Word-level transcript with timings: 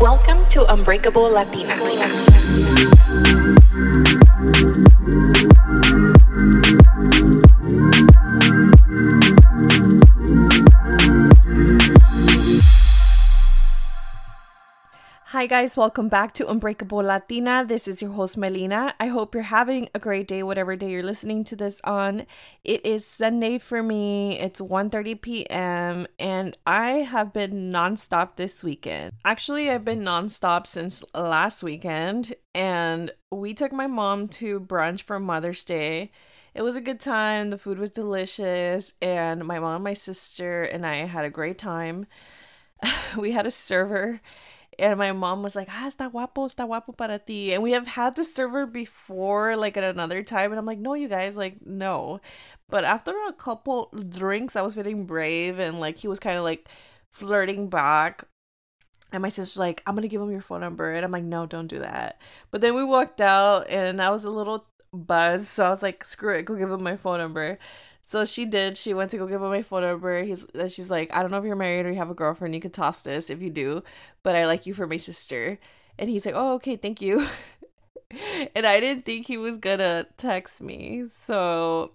Welcome 0.00 0.46
to 0.50 0.64
Unbreakable 0.72 1.28
Latina. 1.28 1.74
Hi, 15.38 15.46
guys, 15.46 15.76
welcome 15.76 16.08
back 16.08 16.34
to 16.34 16.50
Unbreakable 16.50 16.98
Latina. 16.98 17.64
This 17.64 17.86
is 17.86 18.02
your 18.02 18.10
host, 18.10 18.36
Melina. 18.36 18.92
I 18.98 19.06
hope 19.06 19.34
you're 19.34 19.44
having 19.44 19.88
a 19.94 20.00
great 20.00 20.26
day, 20.26 20.42
whatever 20.42 20.74
day 20.74 20.90
you're 20.90 21.04
listening 21.04 21.44
to 21.44 21.54
this 21.54 21.80
on. 21.84 22.26
It 22.64 22.84
is 22.84 23.06
Sunday 23.06 23.58
for 23.58 23.80
me. 23.80 24.36
It's 24.40 24.60
1:30 24.60 25.22
p.m. 25.22 26.08
and 26.18 26.58
I 26.66 27.06
have 27.06 27.32
been 27.32 27.70
nonstop 27.70 28.34
this 28.34 28.64
weekend. 28.64 29.12
Actually, 29.24 29.70
I've 29.70 29.84
been 29.84 30.00
nonstop 30.00 30.66
since 30.66 31.04
last 31.14 31.62
weekend, 31.62 32.34
and 32.52 33.12
we 33.30 33.54
took 33.54 33.70
my 33.70 33.86
mom 33.86 34.26
to 34.40 34.58
brunch 34.58 35.02
for 35.02 35.20
Mother's 35.20 35.62
Day. 35.62 36.10
It 36.52 36.62
was 36.62 36.74
a 36.74 36.80
good 36.80 36.98
time. 36.98 37.50
The 37.50 37.58
food 37.58 37.78
was 37.78 37.90
delicious, 37.90 38.94
and 39.00 39.44
my 39.44 39.60
mom, 39.60 39.84
my 39.84 39.94
sister, 39.94 40.64
and 40.64 40.84
I 40.84 41.06
had 41.06 41.24
a 41.24 41.30
great 41.30 41.58
time. 41.58 42.08
we 43.16 43.30
had 43.30 43.46
a 43.46 43.52
server 43.52 44.20
and 44.78 44.98
my 44.98 45.12
mom 45.12 45.42
was 45.42 45.56
like, 45.56 45.68
ah, 45.70 45.88
está 45.88 46.10
guapo, 46.10 46.46
está 46.46 46.66
guapo 46.66 46.92
para 46.92 47.18
ti. 47.18 47.52
And 47.52 47.62
we 47.62 47.72
have 47.72 47.88
had 47.88 48.14
the 48.14 48.24
server 48.24 48.66
before, 48.66 49.56
like 49.56 49.76
at 49.76 49.84
another 49.84 50.22
time. 50.22 50.52
And 50.52 50.58
I'm 50.58 50.66
like, 50.66 50.78
no, 50.78 50.94
you 50.94 51.08
guys, 51.08 51.36
like, 51.36 51.64
no. 51.66 52.20
But 52.68 52.84
after 52.84 53.12
a 53.28 53.32
couple 53.32 53.92
drinks, 54.08 54.54
I 54.54 54.62
was 54.62 54.74
feeling 54.74 55.06
brave 55.06 55.58
and 55.58 55.80
like 55.80 55.98
he 55.98 56.08
was 56.08 56.20
kind 56.20 56.38
of 56.38 56.44
like 56.44 56.68
flirting 57.10 57.68
back. 57.68 58.24
And 59.12 59.22
my 59.22 59.30
sister's 59.30 59.58
like, 59.58 59.82
I'm 59.86 59.94
gonna 59.94 60.08
give 60.08 60.20
him 60.20 60.30
your 60.30 60.42
phone 60.42 60.60
number. 60.60 60.92
And 60.92 61.04
I'm 61.04 61.10
like, 61.10 61.24
no, 61.24 61.46
don't 61.46 61.66
do 61.66 61.80
that. 61.80 62.20
But 62.50 62.60
then 62.60 62.74
we 62.74 62.84
walked 62.84 63.20
out 63.20 63.68
and 63.70 64.00
I 64.00 64.10
was 64.10 64.24
a 64.24 64.30
little 64.30 64.66
buzzed. 64.92 65.46
So 65.46 65.66
I 65.66 65.70
was 65.70 65.82
like, 65.82 66.04
screw 66.04 66.36
it, 66.36 66.44
go 66.44 66.54
give 66.54 66.70
him 66.70 66.82
my 66.82 66.96
phone 66.96 67.18
number. 67.18 67.58
So 68.02 68.24
she 68.24 68.46
did. 68.46 68.78
She 68.78 68.94
went 68.94 69.10
to 69.10 69.18
go 69.18 69.26
give 69.26 69.42
him 69.42 69.48
my 69.48 69.62
phone 69.62 69.82
number. 69.82 70.22
He's 70.22 70.46
she's 70.68 70.90
like, 70.90 71.10
I 71.12 71.20
don't 71.20 71.30
know 71.30 71.38
if 71.38 71.44
you're 71.44 71.56
married 71.56 71.86
or 71.86 71.90
you 71.90 71.98
have 71.98 72.10
a 72.10 72.14
girlfriend. 72.14 72.54
You 72.54 72.60
could 72.60 72.72
toss 72.72 73.02
this 73.02 73.30
if 73.30 73.42
you 73.42 73.50
do, 73.50 73.82
but 74.22 74.34
I 74.34 74.46
like 74.46 74.66
you 74.66 74.74
for 74.74 74.86
my 74.86 74.96
sister. 74.96 75.58
And 75.98 76.08
he's 76.08 76.24
like, 76.24 76.34
Oh, 76.34 76.54
okay, 76.54 76.76
thank 76.76 77.02
you. 77.02 77.26
and 78.54 78.66
I 78.66 78.80
didn't 78.80 79.04
think 79.04 79.26
he 79.26 79.36
was 79.36 79.56
gonna 79.56 80.06
text 80.16 80.62
me. 80.62 81.04
So 81.08 81.92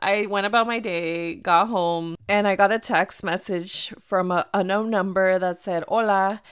I 0.00 0.26
went 0.26 0.46
about 0.46 0.66
my 0.66 0.78
day, 0.78 1.34
got 1.36 1.68
home, 1.68 2.16
and 2.28 2.46
I 2.46 2.56
got 2.56 2.72
a 2.72 2.78
text 2.78 3.22
message 3.22 3.94
from 4.00 4.30
a 4.30 4.46
unknown 4.52 4.90
number 4.90 5.38
that 5.38 5.58
said, 5.58 5.84
Hola. 5.88 6.42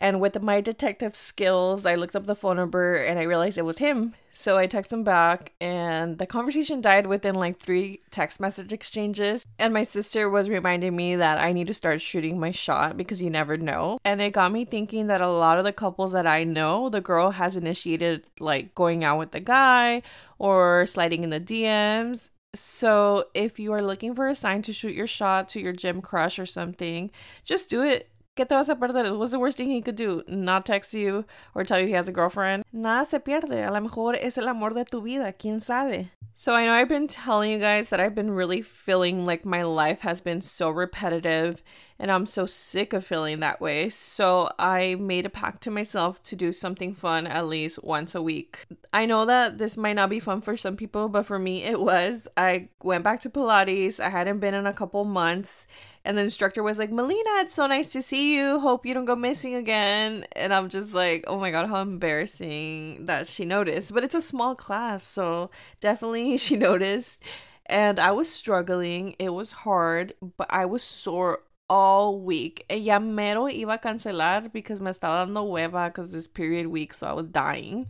And 0.00 0.20
with 0.20 0.40
my 0.40 0.62
detective 0.62 1.14
skills, 1.14 1.84
I 1.84 1.94
looked 1.94 2.16
up 2.16 2.26
the 2.26 2.34
phone 2.34 2.56
number 2.56 2.94
and 2.96 3.18
I 3.18 3.24
realized 3.24 3.58
it 3.58 3.66
was 3.66 3.78
him. 3.78 4.14
So 4.32 4.56
I 4.56 4.66
texted 4.66 4.92
him 4.92 5.04
back, 5.04 5.52
and 5.60 6.18
the 6.18 6.26
conversation 6.26 6.80
died 6.80 7.08
within 7.08 7.34
like 7.34 7.58
three 7.58 8.00
text 8.10 8.38
message 8.38 8.72
exchanges. 8.72 9.44
And 9.58 9.74
my 9.74 9.82
sister 9.82 10.30
was 10.30 10.48
reminding 10.48 10.94
me 10.94 11.16
that 11.16 11.38
I 11.38 11.52
need 11.52 11.66
to 11.66 11.74
start 11.74 12.00
shooting 12.00 12.38
my 12.38 12.52
shot 12.52 12.96
because 12.96 13.20
you 13.20 13.28
never 13.28 13.56
know. 13.56 13.98
And 14.04 14.20
it 14.20 14.32
got 14.32 14.52
me 14.52 14.64
thinking 14.64 15.08
that 15.08 15.20
a 15.20 15.28
lot 15.28 15.58
of 15.58 15.64
the 15.64 15.72
couples 15.72 16.12
that 16.12 16.28
I 16.28 16.44
know, 16.44 16.88
the 16.88 17.00
girl 17.00 17.32
has 17.32 17.56
initiated 17.56 18.24
like 18.38 18.74
going 18.74 19.02
out 19.02 19.18
with 19.18 19.32
the 19.32 19.40
guy 19.40 20.02
or 20.38 20.86
sliding 20.86 21.24
in 21.24 21.30
the 21.30 21.40
DMs. 21.40 22.30
So 22.54 23.26
if 23.34 23.58
you 23.58 23.72
are 23.72 23.82
looking 23.82 24.14
for 24.14 24.28
a 24.28 24.34
sign 24.34 24.62
to 24.62 24.72
shoot 24.72 24.94
your 24.94 25.06
shot 25.06 25.48
to 25.50 25.60
your 25.60 25.72
gym 25.72 26.00
crush 26.00 26.38
or 26.38 26.46
something, 26.46 27.10
just 27.44 27.68
do 27.68 27.82
it 27.82 28.08
¿Qué 28.40 28.46
te 28.46 28.54
vas 28.54 28.70
a 28.70 28.76
perder? 28.76 29.12
What's 29.18 29.32
the 29.32 29.38
worst 29.38 29.58
thing 29.58 29.68
he 29.68 29.82
could 29.82 29.96
do? 29.96 30.22
Not 30.26 30.64
text 30.64 30.94
you 30.94 31.26
or 31.54 31.62
tell 31.62 31.78
you 31.78 31.86
he 31.86 31.92
has 31.92 32.08
a 32.08 32.10
girlfriend? 32.10 32.64
Nada 32.72 33.04
se 33.04 33.18
pierde. 33.18 33.68
A 33.68 33.70
lo 33.70 33.80
mejor 33.82 34.14
es 34.14 34.38
el 34.38 34.48
amor 34.48 34.72
de 34.72 34.86
tu 34.86 35.02
vida. 35.02 35.34
¿Quién 35.38 35.60
sabe? 35.60 36.08
So 36.34 36.54
I 36.54 36.64
know 36.64 36.72
I've 36.72 36.88
been 36.88 37.06
telling 37.06 37.50
you 37.50 37.58
guys 37.58 37.90
that 37.90 38.00
I've 38.00 38.14
been 38.14 38.30
really 38.30 38.62
feeling 38.62 39.26
like 39.26 39.44
my 39.44 39.62
life 39.62 40.00
has 40.00 40.22
been 40.22 40.40
so 40.40 40.70
repetitive 40.70 41.62
and 41.98 42.10
I'm 42.10 42.24
so 42.24 42.46
sick 42.46 42.94
of 42.94 43.04
feeling 43.04 43.40
that 43.40 43.60
way. 43.60 43.90
So 43.90 44.48
I 44.58 44.94
made 44.94 45.26
a 45.26 45.28
pact 45.28 45.62
to 45.64 45.70
myself 45.70 46.22
to 46.22 46.36
do 46.36 46.50
something 46.50 46.94
fun 46.94 47.26
at 47.26 47.46
least 47.46 47.84
once 47.84 48.14
a 48.14 48.22
week. 48.22 48.64
I 48.90 49.04
know 49.04 49.26
that 49.26 49.58
this 49.58 49.76
might 49.76 49.96
not 49.96 50.08
be 50.08 50.18
fun 50.18 50.40
for 50.40 50.56
some 50.56 50.78
people, 50.78 51.10
but 51.10 51.26
for 51.26 51.38
me 51.38 51.62
it 51.64 51.78
was. 51.78 52.26
I 52.38 52.70
went 52.82 53.04
back 53.04 53.20
to 53.20 53.28
Pilates. 53.28 54.00
I 54.00 54.08
hadn't 54.08 54.38
been 54.38 54.54
in 54.54 54.66
a 54.66 54.72
couple 54.72 55.04
months 55.04 55.66
and 56.04 56.16
the 56.16 56.22
instructor 56.22 56.62
was 56.62 56.78
like, 56.78 56.90
Melina, 56.90 57.30
it's 57.40 57.54
so 57.54 57.66
nice 57.66 57.92
to 57.92 58.00
see 58.00 58.34
you. 58.34 58.58
Hope 58.60 58.86
you 58.86 58.94
don't 58.94 59.04
go 59.04 59.16
missing 59.16 59.54
again. 59.54 60.24
And 60.32 60.52
I'm 60.54 60.70
just 60.70 60.94
like, 60.94 61.24
oh 61.26 61.38
my 61.38 61.50
God, 61.50 61.68
how 61.68 61.82
embarrassing 61.82 63.04
that 63.06 63.26
she 63.26 63.44
noticed. 63.44 63.92
But 63.92 64.04
it's 64.04 64.14
a 64.14 64.22
small 64.22 64.54
class, 64.54 65.04
so 65.04 65.50
definitely 65.80 66.36
she 66.38 66.56
noticed. 66.56 67.22
And 67.66 68.00
I 68.00 68.12
was 68.12 68.30
struggling. 68.30 69.14
It 69.18 69.30
was 69.30 69.52
hard, 69.52 70.14
but 70.36 70.46
I 70.50 70.64
was 70.64 70.82
sore 70.82 71.40
all 71.68 72.18
week. 72.18 72.64
Ella 72.70 72.98
mero 72.98 73.44
iba 73.44 73.74
a 73.74 73.78
cancelar 73.78 74.50
because 74.52 74.80
me 74.80 74.90
estaba 74.90 75.26
dando 75.26 75.44
hueva 75.44 75.88
because 75.88 76.12
this 76.12 76.26
period 76.26 76.66
week, 76.66 76.94
so 76.94 77.06
I 77.06 77.12
was 77.12 77.28
dying. 77.28 77.86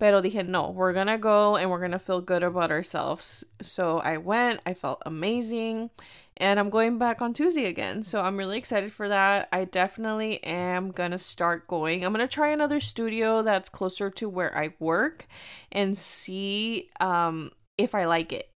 Pero 0.00 0.20
dije, 0.20 0.48
no, 0.48 0.70
we're 0.70 0.92
gonna 0.92 1.18
go 1.18 1.56
and 1.56 1.70
we're 1.70 1.80
gonna 1.80 2.00
feel 2.00 2.20
good 2.20 2.42
about 2.42 2.72
ourselves. 2.72 3.44
So 3.62 3.98
I 4.00 4.16
went, 4.16 4.60
I 4.66 4.74
felt 4.74 5.02
amazing 5.06 5.90
and 6.36 6.58
I'm 6.58 6.70
going 6.70 6.98
back 6.98 7.22
on 7.22 7.32
Tuesday 7.32 7.66
again. 7.66 8.02
So 8.02 8.20
I'm 8.20 8.36
really 8.36 8.58
excited 8.58 8.92
for 8.92 9.08
that. 9.08 9.48
I 9.52 9.64
definitely 9.64 10.42
am 10.42 10.90
to 11.12 11.18
start 11.18 11.66
going. 11.68 12.04
I'm 12.04 12.12
to 12.26 12.32
try 12.32 12.48
another 12.48 12.80
studio 12.80 13.42
that's 13.42 13.68
closer 13.68 14.10
to 14.10 14.28
where 14.28 14.56
I 14.56 14.74
work 14.78 15.26
and 15.70 15.96
see 15.96 16.90
um 17.00 17.52
if 17.78 17.94
I 17.94 18.04
like 18.04 18.32
it. 18.32 18.50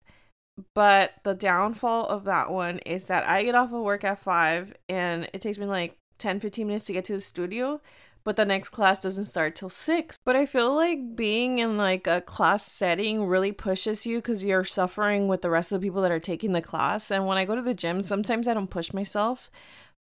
But 0.73 1.15
the 1.23 1.33
downfall 1.33 2.07
of 2.07 2.23
that 2.25 2.49
one 2.51 2.79
is 2.79 3.05
that 3.05 3.27
I 3.27 3.43
get 3.43 3.55
off 3.55 3.73
of 3.73 3.81
work 3.81 4.03
at 4.05 4.19
5 4.19 4.73
and 4.87 5.29
it 5.33 5.41
takes 5.41 5.57
me 5.57 5.65
like 5.65 5.97
10 6.17 6.39
15 6.39 6.67
minutes 6.67 6.85
to 6.85 6.93
get 6.93 7.03
to 7.05 7.13
the 7.13 7.21
studio 7.21 7.81
but 8.25 8.35
the 8.35 8.43
next 8.43 8.69
class 8.69 8.99
doesn't 8.99 9.25
start 9.25 9.55
till 9.55 9.69
6. 9.69 10.17
But 10.25 10.35
I 10.35 10.45
feel 10.45 10.75
like 10.75 11.15
being 11.15 11.59
in 11.59 11.77
like 11.77 12.07
a 12.07 12.21
class 12.21 12.69
setting 12.69 13.25
really 13.25 13.51
pushes 13.51 14.05
you 14.05 14.21
cuz 14.21 14.43
you're 14.43 14.65
suffering 14.65 15.27
with 15.27 15.41
the 15.41 15.49
rest 15.49 15.71
of 15.71 15.79
the 15.79 15.85
people 15.85 16.01
that 16.01 16.11
are 16.11 16.19
taking 16.19 16.51
the 16.51 16.61
class. 16.61 17.11
And 17.11 17.27
when 17.27 17.37
I 17.37 17.45
go 17.45 17.55
to 17.55 17.61
the 17.61 17.75
gym, 17.75 18.01
sometimes 18.01 18.47
I 18.47 18.55
don't 18.55 18.69
push 18.69 18.91
myself 18.91 19.51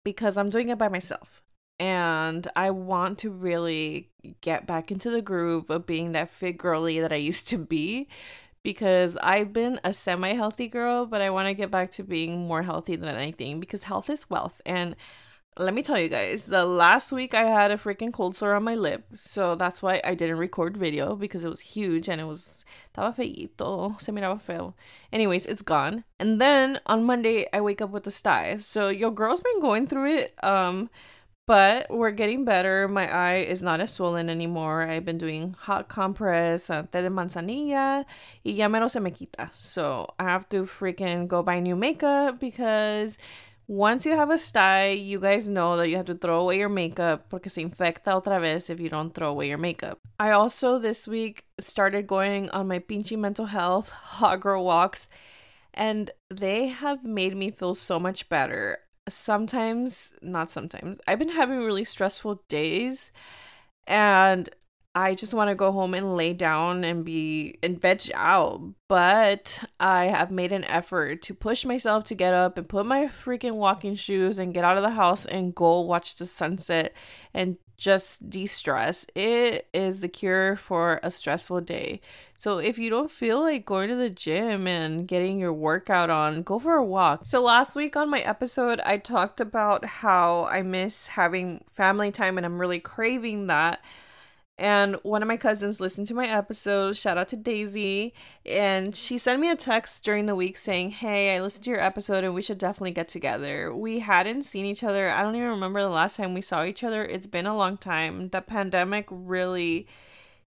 because 0.04 0.36
I'm 0.36 0.50
doing 0.50 0.68
it 0.68 0.78
by 0.78 0.88
myself. 0.88 1.42
And 1.80 2.46
I 2.54 2.70
want 2.70 3.18
to 3.18 3.30
really 3.30 4.10
get 4.40 4.68
back 4.68 4.92
into 4.92 5.10
the 5.10 5.20
groove 5.20 5.68
of 5.68 5.84
being 5.84 6.12
that 6.12 6.30
fit 6.30 6.56
girly 6.56 7.00
that 7.00 7.12
I 7.12 7.16
used 7.16 7.48
to 7.48 7.58
be 7.58 8.06
because 8.62 9.16
I've 9.16 9.52
been 9.52 9.80
a 9.82 9.92
semi 9.92 10.34
healthy 10.34 10.68
girl, 10.68 11.06
but 11.06 11.20
I 11.20 11.30
want 11.30 11.48
to 11.48 11.54
get 11.54 11.72
back 11.72 11.90
to 11.92 12.04
being 12.04 12.46
more 12.46 12.62
healthy 12.62 12.94
than 12.94 13.16
anything 13.16 13.58
because 13.58 13.84
health 13.84 14.08
is 14.08 14.30
wealth. 14.30 14.60
And 14.64 14.94
let 15.58 15.74
me 15.74 15.82
tell 15.82 15.98
you 15.98 16.08
guys, 16.08 16.46
the 16.46 16.64
last 16.64 17.12
week 17.12 17.34
I 17.34 17.42
had 17.42 17.70
a 17.70 17.76
freaking 17.76 18.12
cold 18.12 18.34
sore 18.34 18.54
on 18.54 18.64
my 18.64 18.74
lip. 18.74 19.04
So 19.16 19.54
that's 19.54 19.82
why 19.82 20.00
I 20.02 20.14
didn't 20.14 20.38
record 20.38 20.76
video 20.76 21.14
because 21.14 21.44
it 21.44 21.50
was 21.50 21.60
huge 21.60 22.08
and 22.08 22.20
it 22.20 22.24
was 22.24 22.64
estaba 22.94 23.14
feito, 23.14 24.00
se 24.00 24.12
miraba 24.12 24.40
feo. 24.40 24.74
Anyways, 25.12 25.44
it's 25.44 25.62
gone. 25.62 26.04
And 26.18 26.40
then 26.40 26.80
on 26.86 27.04
Monday 27.04 27.46
I 27.52 27.60
wake 27.60 27.82
up 27.82 27.90
with 27.90 28.04
the 28.04 28.10
sty. 28.10 28.56
So 28.56 28.88
your 28.88 29.10
girl's 29.10 29.42
been 29.42 29.60
going 29.60 29.86
through 29.86 30.16
it 30.16 30.34
um 30.42 30.88
but 31.46 31.90
we're 31.90 32.12
getting 32.12 32.44
better. 32.44 32.86
My 32.88 33.12
eye 33.12 33.38
is 33.38 33.62
not 33.62 33.80
as 33.80 33.92
swollen 33.92 34.30
anymore. 34.30 34.82
I've 34.82 35.04
been 35.04 35.18
doing 35.18 35.54
hot 35.58 35.88
compress, 35.88 36.70
uh, 36.70 36.84
té 36.84 37.02
de 37.02 37.10
manzanilla, 37.10 38.04
y 38.44 38.52
ya 38.52 38.68
mero 38.68 38.88
se 38.88 39.00
me 39.00 39.10
quita. 39.10 39.50
So 39.52 40.14
I 40.18 40.24
have 40.24 40.48
to 40.50 40.62
freaking 40.62 41.26
go 41.26 41.42
buy 41.42 41.58
new 41.58 41.74
makeup 41.74 42.38
because 42.38 43.18
once 43.66 44.04
you 44.04 44.12
have 44.16 44.30
a 44.30 44.38
sty, 44.38 44.90
you 44.90 45.20
guys 45.20 45.48
know 45.48 45.76
that 45.76 45.88
you 45.88 45.96
have 45.96 46.06
to 46.06 46.14
throw 46.14 46.40
away 46.40 46.58
your 46.58 46.68
makeup 46.68 47.28
porque 47.28 47.48
se 47.48 47.62
infecta 47.62 48.12
otra 48.12 48.40
vez 48.40 48.68
if 48.68 48.80
you 48.80 48.88
don't 48.88 49.14
throw 49.14 49.30
away 49.30 49.48
your 49.48 49.58
makeup. 49.58 49.98
I 50.18 50.30
also 50.30 50.78
this 50.78 51.06
week 51.06 51.44
started 51.60 52.06
going 52.06 52.50
on 52.50 52.68
my 52.68 52.78
pinchy 52.78 53.18
mental 53.18 53.46
health 53.46 53.90
hot 54.18 54.40
girl 54.40 54.64
walks 54.64 55.08
and 55.74 56.10
they 56.28 56.68
have 56.68 57.04
made 57.04 57.36
me 57.36 57.50
feel 57.50 57.74
so 57.74 57.98
much 57.98 58.28
better. 58.28 58.78
Sometimes, 59.08 60.14
not 60.22 60.50
sometimes. 60.50 61.00
I've 61.08 61.18
been 61.18 61.30
having 61.30 61.58
really 61.58 61.84
stressful 61.84 62.44
days 62.48 63.10
and 63.86 64.48
I 64.94 65.14
just 65.14 65.32
want 65.32 65.48
to 65.48 65.54
go 65.54 65.72
home 65.72 65.94
and 65.94 66.16
lay 66.16 66.34
down 66.34 66.84
and 66.84 67.04
be 67.04 67.58
and 67.62 67.80
veg 67.80 68.10
out. 68.14 68.60
But 68.88 69.60
I 69.80 70.06
have 70.06 70.30
made 70.30 70.52
an 70.52 70.64
effort 70.64 71.22
to 71.22 71.34
push 71.34 71.64
myself 71.64 72.04
to 72.04 72.14
get 72.14 72.34
up 72.34 72.58
and 72.58 72.68
put 72.68 72.84
my 72.84 73.06
freaking 73.06 73.54
walking 73.54 73.94
shoes 73.94 74.38
and 74.38 74.52
get 74.52 74.64
out 74.64 74.76
of 74.76 74.82
the 74.82 74.90
house 74.90 75.24
and 75.24 75.54
go 75.54 75.80
watch 75.80 76.16
the 76.16 76.26
sunset 76.26 76.92
and 77.32 77.56
just 77.78 78.28
de 78.28 78.46
stress. 78.46 79.06
It 79.14 79.66
is 79.72 80.02
the 80.02 80.08
cure 80.08 80.56
for 80.56 81.00
a 81.02 81.10
stressful 81.10 81.62
day. 81.62 82.00
So 82.36 82.58
if 82.58 82.78
you 82.78 82.90
don't 82.90 83.10
feel 83.10 83.40
like 83.40 83.64
going 83.64 83.88
to 83.88 83.96
the 83.96 84.10
gym 84.10 84.66
and 84.66 85.08
getting 85.08 85.38
your 85.38 85.52
workout 85.52 86.10
on, 86.10 86.42
go 86.42 86.58
for 86.58 86.74
a 86.74 86.84
walk. 86.84 87.24
So 87.24 87.42
last 87.42 87.74
week 87.74 87.96
on 87.96 88.10
my 88.10 88.20
episode, 88.20 88.80
I 88.84 88.98
talked 88.98 89.40
about 89.40 89.84
how 89.84 90.44
I 90.44 90.62
miss 90.62 91.08
having 91.08 91.64
family 91.66 92.10
time 92.10 92.36
and 92.36 92.44
I'm 92.44 92.60
really 92.60 92.80
craving 92.80 93.46
that. 93.48 93.80
And 94.62 94.94
one 95.02 95.22
of 95.22 95.28
my 95.28 95.36
cousins 95.36 95.80
listened 95.80 96.06
to 96.06 96.14
my 96.14 96.28
episode. 96.28 96.96
Shout 96.96 97.18
out 97.18 97.26
to 97.28 97.36
Daisy. 97.36 98.14
And 98.46 98.94
she 98.94 99.18
sent 99.18 99.40
me 99.40 99.50
a 99.50 99.56
text 99.56 100.04
during 100.04 100.26
the 100.26 100.36
week 100.36 100.56
saying, 100.56 100.92
Hey, 100.92 101.34
I 101.34 101.40
listened 101.40 101.64
to 101.64 101.70
your 101.70 101.80
episode 101.80 102.22
and 102.22 102.32
we 102.32 102.42
should 102.42 102.58
definitely 102.58 102.92
get 102.92 103.08
together. 103.08 103.74
We 103.74 103.98
hadn't 103.98 104.42
seen 104.42 104.64
each 104.64 104.84
other. 104.84 105.10
I 105.10 105.24
don't 105.24 105.34
even 105.34 105.48
remember 105.48 105.82
the 105.82 105.88
last 105.88 106.16
time 106.16 106.32
we 106.32 106.42
saw 106.42 106.62
each 106.62 106.84
other. 106.84 107.04
It's 107.04 107.26
been 107.26 107.44
a 107.44 107.56
long 107.56 107.76
time. 107.76 108.28
The 108.28 108.40
pandemic 108.40 109.08
really, 109.10 109.88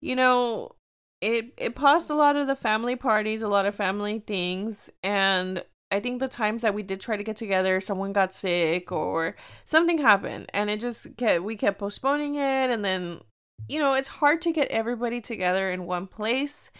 you 0.01 0.17
know, 0.17 0.75
it 1.21 1.53
it 1.55 1.75
paused 1.75 2.09
a 2.09 2.15
lot 2.15 2.35
of 2.35 2.47
the 2.47 2.55
family 2.55 2.97
parties, 2.97 3.41
a 3.41 3.47
lot 3.47 3.65
of 3.65 3.75
family 3.75 4.19
things. 4.19 4.89
And 5.01 5.63
I 5.89 6.01
think 6.01 6.19
the 6.19 6.27
times 6.27 6.63
that 6.63 6.73
we 6.73 6.83
did 6.83 6.99
try 6.99 7.15
to 7.15 7.23
get 7.23 7.37
together, 7.37 7.79
someone 7.79 8.11
got 8.11 8.33
sick 8.33 8.91
or 8.91 9.37
something 9.63 9.99
happened, 9.99 10.47
and 10.53 10.69
it 10.69 10.81
just 10.81 11.15
kept 11.15 11.43
we 11.43 11.55
kept 11.55 11.79
postponing 11.79 12.35
it, 12.35 12.69
and 12.69 12.83
then 12.83 13.21
you 13.67 13.79
know, 13.79 13.93
it's 13.93 14.07
hard 14.07 14.41
to 14.43 14.51
get 14.51 14.67
everybody 14.69 15.21
together 15.21 15.71
in 15.71 15.85
one 15.85 16.07
place. 16.07 16.71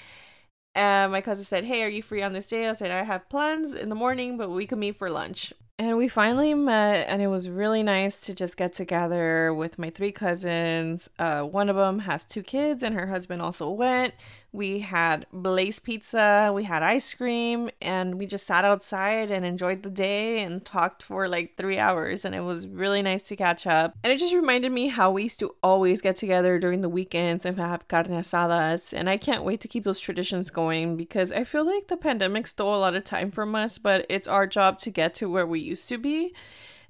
And 0.73 1.11
my 1.11 1.21
cousin 1.21 1.43
said, 1.43 1.65
Hey, 1.65 1.83
are 1.83 1.89
you 1.89 2.01
free 2.01 2.21
on 2.21 2.33
this 2.33 2.47
day? 2.47 2.67
I 2.67 2.73
said, 2.73 2.91
I 2.91 3.03
have 3.03 3.29
plans 3.29 3.73
in 3.73 3.89
the 3.89 3.95
morning, 3.95 4.37
but 4.37 4.49
we 4.49 4.65
could 4.65 4.77
meet 4.77 4.95
for 4.95 5.09
lunch. 5.09 5.53
And 5.77 5.97
we 5.97 6.07
finally 6.07 6.53
met, 6.53 7.07
and 7.07 7.23
it 7.23 7.27
was 7.27 7.49
really 7.49 7.81
nice 7.81 8.21
to 8.21 8.35
just 8.35 8.55
get 8.55 8.71
together 8.71 9.51
with 9.51 9.79
my 9.79 9.89
three 9.89 10.11
cousins. 10.11 11.09
Uh, 11.17 11.41
one 11.41 11.69
of 11.69 11.75
them 11.75 11.99
has 11.99 12.23
two 12.23 12.43
kids, 12.43 12.83
and 12.83 12.93
her 12.93 13.07
husband 13.07 13.41
also 13.41 13.67
went. 13.69 14.13
We 14.53 14.79
had 14.79 15.25
Blaze 15.31 15.79
Pizza, 15.79 16.51
we 16.53 16.65
had 16.65 16.83
ice 16.83 17.13
cream, 17.13 17.69
and 17.81 18.19
we 18.19 18.25
just 18.25 18.45
sat 18.45 18.65
outside 18.65 19.31
and 19.31 19.45
enjoyed 19.45 19.83
the 19.83 19.89
day 19.89 20.39
and 20.41 20.65
talked 20.65 21.03
for 21.03 21.29
like 21.29 21.55
three 21.55 21.77
hours. 21.77 22.25
And 22.25 22.35
it 22.35 22.41
was 22.41 22.67
really 22.67 23.01
nice 23.01 23.27
to 23.29 23.37
catch 23.37 23.65
up. 23.65 23.95
And 24.03 24.11
it 24.11 24.19
just 24.19 24.35
reminded 24.35 24.73
me 24.73 24.89
how 24.89 25.09
we 25.09 25.23
used 25.23 25.39
to 25.39 25.55
always 25.63 26.01
get 26.01 26.17
together 26.17 26.59
during 26.59 26.81
the 26.81 26.89
weekends 26.89 27.45
and 27.45 27.57
have 27.57 27.87
carne 27.87 28.07
asadas. 28.07 28.91
And 28.91 29.09
I 29.09 29.15
can't 29.17 29.45
wait 29.45 29.61
to 29.61 29.69
keep 29.69 29.85
those 29.85 29.99
traditions 29.99 30.49
going 30.49 30.97
because 30.97 31.31
I 31.31 31.45
feel 31.45 31.65
like 31.65 31.87
the 31.87 31.95
pandemic 31.95 32.45
stole 32.45 32.75
a 32.75 32.77
lot 32.77 32.95
of 32.95 33.05
time 33.05 33.31
from 33.31 33.55
us, 33.55 33.77
but 33.77 34.05
it's 34.09 34.27
our 34.27 34.47
job 34.47 34.79
to 34.79 34.89
get 34.89 35.13
to 35.15 35.29
where 35.29 35.47
we 35.47 35.61
used 35.61 35.87
to 35.87 35.97
be. 35.97 36.33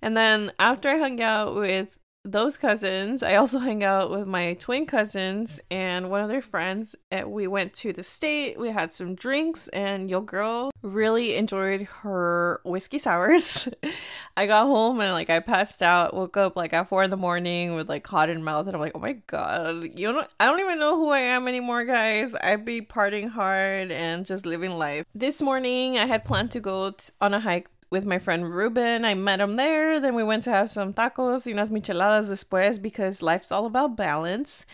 And 0.02 0.18
then 0.18 0.52
after 0.58 0.90
I 0.90 0.98
hung 0.98 1.22
out 1.22 1.54
with 1.56 2.00
those 2.24 2.58
cousins, 2.58 3.24
I 3.24 3.36
also 3.36 3.60
hang 3.68 3.84
out 3.84 4.12
with 4.12 4.28
my 4.28 4.54
twin 4.56 4.86
cousins 4.86 5.60
and 5.70 6.10
one 6.10 6.22
of 6.22 6.30
their 6.30 6.42
friends. 6.42 6.96
And 7.10 7.32
we 7.32 7.48
went 7.48 7.74
to 7.76 7.94
the 7.94 8.04
state, 8.04 8.60
we 8.60 8.70
had 8.70 8.92
some 8.92 9.16
drinks, 9.16 9.68
and 9.70 10.10
your 10.10 10.22
girl 10.22 10.72
really 10.82 11.36
enjoyed 11.36 11.82
her 12.02 12.62
whiskey 12.64 12.98
sours. 12.98 13.68
I 14.38 14.48
got 14.48 14.66
home 14.66 15.00
and 15.00 15.12
like 15.12 15.30
I 15.30 15.40
passed 15.40 15.82
out, 15.82 16.14
woke 16.14 16.38
up 16.38 16.56
like 16.56 16.74
at 16.74 16.90
four 16.90 17.04
in 17.04 17.10
the 17.10 17.18
morning 17.18 17.76
with 17.76 17.90
like 17.90 18.06
hot 18.06 18.30
in 18.30 18.44
mouth, 18.44 18.68
and 18.68 18.76
I'm 18.76 18.82
like, 18.82 18.94
oh 18.96 19.00
my 19.00 19.14
god, 19.28 19.98
you 19.98 20.12
know, 20.12 20.26
I 20.40 20.46
don't 20.46 20.60
even 20.60 20.80
know 20.80 20.96
who 20.96 21.10
I 21.10 21.20
am 21.20 21.48
anymore, 21.48 21.86
guys. 21.86 22.36
I'd 22.42 22.66
be 22.66 22.82
partying 22.82 23.30
hard 23.30 23.92
and 23.92 24.26
just 24.26 24.46
living 24.46 24.72
life. 24.72 25.06
This 25.14 25.42
morning, 25.42 25.98
I 25.98 26.06
had 26.06 26.26
planned 26.26 26.52
to 26.52 26.60
go 26.60 26.92
t- 26.92 27.12
on 27.20 27.34
a 27.34 27.40
hike 27.40 27.68
with 27.92 28.06
my 28.06 28.18
friend 28.18 28.50
Ruben. 28.56 29.04
I 29.04 29.14
met 29.14 29.42
him 29.42 29.56
there. 29.56 30.00
Then 30.00 30.16
we 30.16 30.24
went 30.24 30.44
to 30.44 30.50
have 30.50 30.70
some 30.70 30.94
tacos 30.94 31.46
unas 31.46 31.70
micheladas 31.70 32.32
después 32.32 32.82
because 32.82 33.22
life's 33.22 33.52
all 33.52 33.66
about 33.66 33.98
balance. 33.98 34.66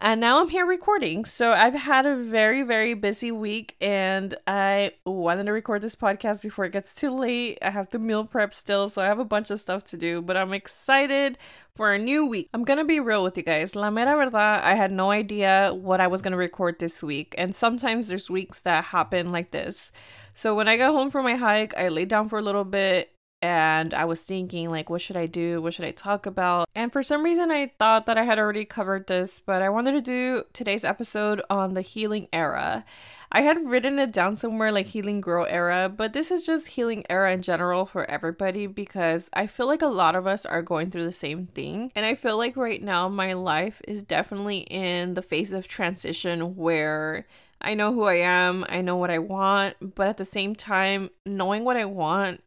And 0.00 0.20
now 0.20 0.40
I'm 0.40 0.48
here 0.48 0.66
recording. 0.66 1.24
So 1.24 1.52
I've 1.52 1.74
had 1.74 2.04
a 2.04 2.16
very, 2.16 2.62
very 2.62 2.94
busy 2.94 3.30
week 3.30 3.76
and 3.80 4.34
I 4.46 4.92
wanted 5.06 5.44
to 5.44 5.52
record 5.52 5.82
this 5.82 5.94
podcast 5.94 6.42
before 6.42 6.64
it 6.64 6.72
gets 6.72 6.94
too 6.94 7.10
late. 7.10 7.58
I 7.62 7.70
have 7.70 7.88
to 7.90 7.98
meal 7.98 8.24
prep 8.24 8.52
still, 8.52 8.88
so 8.88 9.00
I 9.00 9.06
have 9.06 9.20
a 9.20 9.24
bunch 9.24 9.50
of 9.50 9.60
stuff 9.60 9.84
to 9.84 9.96
do, 9.96 10.20
but 10.20 10.36
I'm 10.36 10.52
excited 10.52 11.38
for 11.74 11.92
a 11.92 11.98
new 11.98 12.26
week. 12.26 12.50
I'm 12.52 12.64
gonna 12.64 12.84
be 12.84 13.00
real 13.00 13.22
with 13.22 13.36
you 13.36 13.44
guys. 13.44 13.74
La 13.76 13.88
mera 13.88 14.16
verdad, 14.16 14.62
I 14.64 14.74
had 14.74 14.92
no 14.92 15.10
idea 15.10 15.72
what 15.72 16.00
I 16.00 16.08
was 16.08 16.22
gonna 16.22 16.36
record 16.36 16.80
this 16.80 17.02
week. 17.02 17.34
And 17.38 17.54
sometimes 17.54 18.08
there's 18.08 18.28
weeks 18.28 18.60
that 18.62 18.84
happen 18.84 19.28
like 19.28 19.52
this. 19.52 19.92
So 20.34 20.54
when 20.54 20.68
I 20.68 20.76
got 20.76 20.92
home 20.92 21.10
from 21.10 21.24
my 21.24 21.36
hike, 21.36 21.74
I 21.76 21.88
laid 21.88 22.08
down 22.08 22.28
for 22.28 22.38
a 22.38 22.42
little 22.42 22.64
bit 22.64 23.13
and 23.44 23.92
I 23.92 24.06
was 24.06 24.22
thinking 24.22 24.70
like 24.70 24.88
what 24.88 25.02
should 25.02 25.18
I 25.18 25.26
do? 25.26 25.60
What 25.60 25.74
should 25.74 25.84
I 25.84 25.90
talk 25.90 26.24
about? 26.24 26.66
And 26.74 26.90
for 26.90 27.02
some 27.02 27.22
reason 27.22 27.50
I 27.50 27.72
thought 27.78 28.06
that 28.06 28.16
I 28.16 28.24
had 28.24 28.38
already 28.38 28.64
covered 28.64 29.06
this, 29.06 29.38
but 29.38 29.60
I 29.60 29.68
wanted 29.68 29.92
to 29.92 30.00
do 30.00 30.44
today's 30.54 30.82
episode 30.82 31.42
on 31.50 31.74
the 31.74 31.82
healing 31.82 32.26
era. 32.32 32.86
I 33.30 33.42
had 33.42 33.66
written 33.66 33.98
it 33.98 34.14
down 34.14 34.36
somewhere 34.36 34.72
like 34.72 34.86
healing 34.86 35.20
girl 35.20 35.46
era, 35.46 35.92
but 35.94 36.14
this 36.14 36.30
is 36.30 36.46
just 36.46 36.68
healing 36.68 37.04
era 37.10 37.34
in 37.34 37.42
general 37.42 37.84
for 37.84 38.10
everybody 38.10 38.66
because 38.66 39.28
I 39.34 39.46
feel 39.46 39.66
like 39.66 39.82
a 39.82 39.88
lot 39.88 40.16
of 40.16 40.26
us 40.26 40.46
are 40.46 40.62
going 40.62 40.90
through 40.90 41.04
the 41.04 41.12
same 41.12 41.48
thing. 41.48 41.92
And 41.94 42.06
I 42.06 42.14
feel 42.14 42.38
like 42.38 42.56
right 42.56 42.82
now 42.82 43.10
my 43.10 43.34
life 43.34 43.82
is 43.86 44.04
definitely 44.04 44.58
in 44.58 45.14
the 45.14 45.22
phase 45.22 45.52
of 45.52 45.68
transition 45.68 46.56
where 46.56 47.26
I 47.60 47.74
know 47.74 47.92
who 47.92 48.04
I 48.04 48.20
am, 48.20 48.64
I 48.70 48.80
know 48.80 48.96
what 48.96 49.10
I 49.10 49.18
want, 49.18 49.94
but 49.94 50.08
at 50.08 50.16
the 50.16 50.24
same 50.24 50.54
time, 50.54 51.10
knowing 51.26 51.64
what 51.64 51.76
I 51.76 51.84
want 51.84 52.40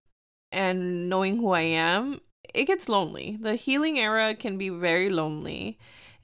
and 0.51 1.09
knowing 1.09 1.37
who 1.37 1.51
I 1.51 1.61
am, 1.61 2.21
it 2.53 2.65
gets 2.65 2.89
lonely. 2.89 3.37
The 3.39 3.55
healing 3.55 3.99
era 3.99 4.35
can 4.35 4.57
be 4.57 4.69
very 4.69 5.09
lonely. 5.09 5.77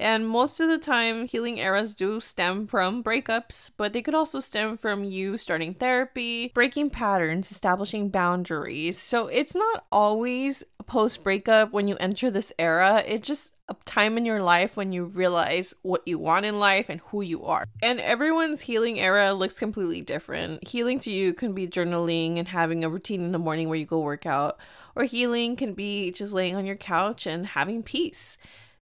And 0.03 0.27
most 0.27 0.59
of 0.59 0.67
the 0.67 0.77
time, 0.77 1.27
healing 1.27 1.59
eras 1.59 1.95
do 1.95 2.19
stem 2.19 2.67
from 2.67 3.01
breakups, 3.01 3.71
but 3.77 3.93
they 3.93 4.01
could 4.01 4.13
also 4.13 4.41
stem 4.41 4.75
from 4.75 5.05
you 5.05 5.37
starting 5.37 5.73
therapy, 5.73 6.51
breaking 6.53 6.89
patterns, 6.89 7.49
establishing 7.49 8.09
boundaries. 8.09 8.97
So 8.97 9.27
it's 9.27 9.55
not 9.55 9.85
always 9.93 10.61
post 10.87 11.23
breakup 11.23 11.71
when 11.71 11.87
you 11.87 11.95
enter 12.01 12.29
this 12.29 12.51
era. 12.59 13.01
It 13.07 13.23
just 13.23 13.53
a 13.69 13.75
time 13.85 14.17
in 14.17 14.25
your 14.25 14.43
life 14.43 14.75
when 14.75 14.91
you 14.91 15.05
realize 15.05 15.73
what 15.83 16.05
you 16.05 16.19
want 16.19 16.45
in 16.45 16.59
life 16.59 16.89
and 16.89 16.99
who 17.05 17.21
you 17.21 17.45
are. 17.45 17.65
And 17.81 18.01
everyone's 18.01 18.59
healing 18.59 18.99
era 18.99 19.33
looks 19.33 19.57
completely 19.57 20.01
different. 20.01 20.67
Healing 20.67 20.99
to 20.99 21.11
you 21.11 21.33
can 21.33 21.53
be 21.53 21.65
journaling 21.65 22.37
and 22.37 22.49
having 22.49 22.83
a 22.83 22.89
routine 22.89 23.23
in 23.23 23.31
the 23.31 23.39
morning 23.39 23.69
where 23.69 23.79
you 23.79 23.85
go 23.85 24.01
work 24.01 24.25
out, 24.25 24.59
or 24.97 25.05
healing 25.05 25.55
can 25.55 25.73
be 25.73 26.11
just 26.11 26.33
laying 26.33 26.57
on 26.57 26.65
your 26.65 26.75
couch 26.75 27.25
and 27.25 27.47
having 27.47 27.83
peace 27.83 28.37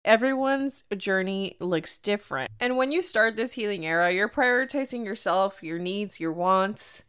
everyone's 0.06 0.84
journey 0.96 1.56
looks 1.60 1.98
different. 1.98 2.50
And 2.60 2.76
when 2.76 2.92
you 2.92 3.02
start 3.02 3.36
this 3.36 3.54
healing 3.54 3.84
era, 3.84 4.12
you're 4.12 4.28
prioritizing 4.28 5.04
yourself, 5.04 5.62
your 5.62 5.78
needs, 5.78 6.20
your 6.20 6.32
wants. 6.32 7.02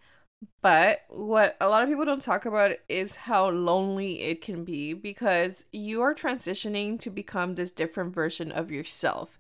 But 0.62 1.06
what 1.08 1.56
a 1.62 1.70
lot 1.70 1.84
of 1.84 1.90
people 1.90 2.06
don't 2.06 2.22
talk 2.22 2.46
about 2.46 2.74
is 2.90 3.16
how 3.16 3.50
lonely 3.50 4.22
it 4.22 4.42
can 4.42 4.66
be 4.66 4.94
because 4.94 5.66
you 5.72 6.02
are 6.02 6.14
transitioning 6.14 7.00
to 7.00 7.10
become 7.10 7.56
this 7.56 7.72
different 7.72 8.14
version 8.14 8.52
of 8.52 8.70
yourself. 8.70 9.40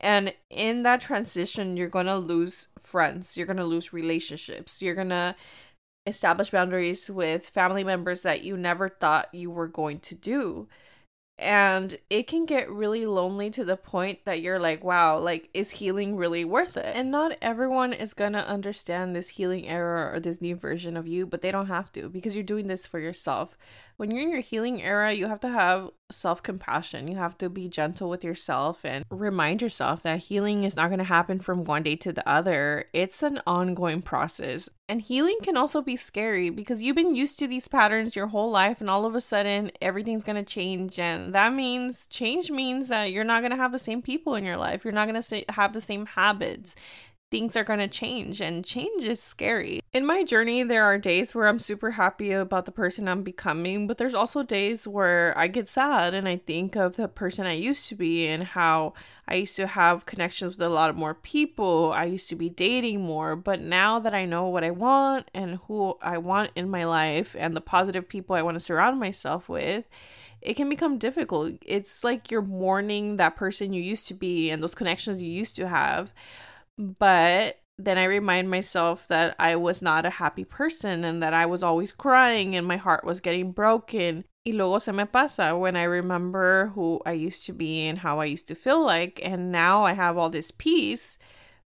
And 0.00 0.34
in 0.50 0.82
that 0.82 1.00
transition, 1.00 1.76
you're 1.76 1.88
going 1.88 2.06
to 2.06 2.18
lose 2.18 2.68
friends, 2.78 3.36
you're 3.36 3.46
going 3.46 3.58
to 3.58 3.64
lose 3.64 3.92
relationships, 3.92 4.82
you're 4.82 4.94
going 4.94 5.10
to 5.10 5.36
establish 6.06 6.50
boundaries 6.50 7.08
with 7.08 7.46
family 7.46 7.84
members 7.84 8.22
that 8.22 8.44
you 8.44 8.56
never 8.56 8.88
thought 8.88 9.32
you 9.32 9.50
were 9.50 9.68
going 9.68 9.98
to 10.00 10.14
do 10.14 10.68
and 11.38 11.96
it 12.08 12.28
can 12.28 12.46
get 12.46 12.70
really 12.70 13.04
lonely 13.06 13.50
to 13.50 13.64
the 13.64 13.76
point 13.76 14.24
that 14.24 14.40
you're 14.40 14.60
like 14.60 14.84
wow 14.84 15.18
like 15.18 15.48
is 15.52 15.72
healing 15.72 16.16
really 16.16 16.44
worth 16.44 16.76
it 16.76 16.94
and 16.94 17.10
not 17.10 17.36
everyone 17.42 17.92
is 17.92 18.14
gonna 18.14 18.38
understand 18.38 19.14
this 19.14 19.30
healing 19.30 19.66
era 19.66 20.14
or 20.14 20.20
this 20.20 20.40
new 20.40 20.54
version 20.54 20.96
of 20.96 21.08
you 21.08 21.26
but 21.26 21.42
they 21.42 21.50
don't 21.50 21.66
have 21.66 21.90
to 21.90 22.08
because 22.08 22.36
you're 22.36 22.44
doing 22.44 22.68
this 22.68 22.86
for 22.86 23.00
yourself 23.00 23.58
when 23.96 24.10
you're 24.10 24.22
in 24.22 24.30
your 24.30 24.40
healing 24.40 24.80
era 24.80 25.12
you 25.12 25.26
have 25.26 25.40
to 25.40 25.48
have 25.48 25.90
self 26.14 26.42
compassion. 26.42 27.08
You 27.08 27.16
have 27.16 27.36
to 27.38 27.48
be 27.48 27.68
gentle 27.68 28.08
with 28.08 28.24
yourself 28.24 28.84
and 28.84 29.04
remind 29.10 29.62
yourself 29.62 30.02
that 30.02 30.20
healing 30.20 30.62
is 30.62 30.76
not 30.76 30.88
going 30.88 30.98
to 30.98 31.04
happen 31.04 31.40
from 31.40 31.64
one 31.64 31.82
day 31.82 31.96
to 31.96 32.12
the 32.12 32.26
other. 32.28 32.86
It's 32.92 33.22
an 33.22 33.40
ongoing 33.46 34.02
process. 34.02 34.68
And 34.88 35.00
healing 35.00 35.38
can 35.42 35.56
also 35.56 35.80
be 35.80 35.96
scary 35.96 36.50
because 36.50 36.82
you've 36.82 36.96
been 36.96 37.16
used 37.16 37.38
to 37.38 37.46
these 37.46 37.68
patterns 37.68 38.16
your 38.16 38.28
whole 38.28 38.50
life, 38.50 38.80
and 38.80 38.90
all 38.90 39.06
of 39.06 39.14
a 39.14 39.20
sudden, 39.20 39.72
everything's 39.80 40.24
going 40.24 40.42
to 40.42 40.42
change. 40.42 40.98
And 40.98 41.23
that 41.32 41.52
means 41.52 42.06
change 42.08 42.50
means 42.50 42.88
that 42.88 43.12
you're 43.12 43.24
not 43.24 43.40
going 43.40 43.50
to 43.50 43.56
have 43.56 43.72
the 43.72 43.78
same 43.78 44.02
people 44.02 44.34
in 44.34 44.44
your 44.44 44.56
life, 44.56 44.84
you're 44.84 44.92
not 44.92 45.08
going 45.08 45.20
to 45.20 45.44
have 45.50 45.72
the 45.72 45.80
same 45.80 46.06
habits 46.06 46.74
things 47.30 47.56
are 47.56 47.64
going 47.64 47.80
to 47.80 47.88
change 47.88 48.40
and 48.40 48.64
change 48.64 49.04
is 49.04 49.20
scary. 49.20 49.82
In 49.92 50.06
my 50.06 50.22
journey, 50.22 50.62
there 50.62 50.84
are 50.84 50.98
days 50.98 51.34
where 51.34 51.48
I'm 51.48 51.58
super 51.58 51.92
happy 51.92 52.30
about 52.30 52.64
the 52.64 52.70
person 52.70 53.08
I'm 53.08 53.24
becoming, 53.24 53.88
but 53.88 53.98
there's 53.98 54.14
also 54.14 54.44
days 54.44 54.86
where 54.86 55.36
I 55.36 55.48
get 55.48 55.66
sad 55.66 56.14
and 56.14 56.28
I 56.28 56.36
think 56.36 56.76
of 56.76 56.94
the 56.94 57.08
person 57.08 57.44
I 57.44 57.54
used 57.54 57.88
to 57.88 57.96
be 57.96 58.28
and 58.28 58.44
how 58.44 58.94
I 59.26 59.34
used 59.34 59.56
to 59.56 59.66
have 59.66 60.06
connections 60.06 60.56
with 60.56 60.64
a 60.64 60.70
lot 60.70 60.90
of 60.90 60.96
more 60.96 61.14
people. 61.14 61.92
I 61.92 62.04
used 62.04 62.28
to 62.28 62.36
be 62.36 62.50
dating 62.50 63.00
more, 63.00 63.34
but 63.34 63.60
now 63.60 63.98
that 63.98 64.14
I 64.14 64.26
know 64.26 64.46
what 64.46 64.62
I 64.62 64.70
want 64.70 65.28
and 65.34 65.56
who 65.66 65.98
I 66.00 66.18
want 66.18 66.52
in 66.54 66.70
my 66.70 66.84
life 66.84 67.34
and 67.36 67.56
the 67.56 67.60
positive 67.60 68.08
people 68.08 68.36
I 68.36 68.42
want 68.42 68.54
to 68.54 68.60
surround 68.60 69.00
myself 69.00 69.48
with, 69.48 69.88
it 70.40 70.54
can 70.54 70.68
become 70.68 70.98
difficult. 70.98 71.54
It's 71.66 72.04
like 72.04 72.30
you're 72.30 72.42
mourning 72.42 73.16
that 73.16 73.34
person 73.34 73.72
you 73.72 73.82
used 73.82 74.06
to 74.06 74.14
be 74.14 74.50
and 74.50 74.62
those 74.62 74.76
connections 74.76 75.20
you 75.20 75.32
used 75.32 75.56
to 75.56 75.66
have. 75.66 76.12
But 76.78 77.60
then 77.78 77.98
I 77.98 78.04
remind 78.04 78.50
myself 78.50 79.08
that 79.08 79.34
I 79.38 79.56
was 79.56 79.82
not 79.82 80.06
a 80.06 80.10
happy 80.10 80.44
person 80.44 81.04
and 81.04 81.22
that 81.22 81.34
I 81.34 81.46
was 81.46 81.62
always 81.62 81.92
crying 81.92 82.54
and 82.54 82.66
my 82.66 82.76
heart 82.76 83.04
was 83.04 83.20
getting 83.20 83.52
broken. 83.52 84.24
Y 84.46 84.52
luego 84.52 84.78
se 84.78 84.92
me 84.92 85.04
pasa 85.04 85.56
when 85.56 85.74
I 85.74 85.84
remember 85.84 86.72
who 86.74 87.00
I 87.04 87.12
used 87.12 87.46
to 87.46 87.52
be 87.52 87.86
and 87.86 87.98
how 87.98 88.20
I 88.20 88.26
used 88.26 88.46
to 88.48 88.54
feel 88.54 88.84
like. 88.84 89.20
And 89.24 89.50
now 89.50 89.84
I 89.84 89.94
have 89.94 90.16
all 90.16 90.30
this 90.30 90.52
peace, 90.52 91.18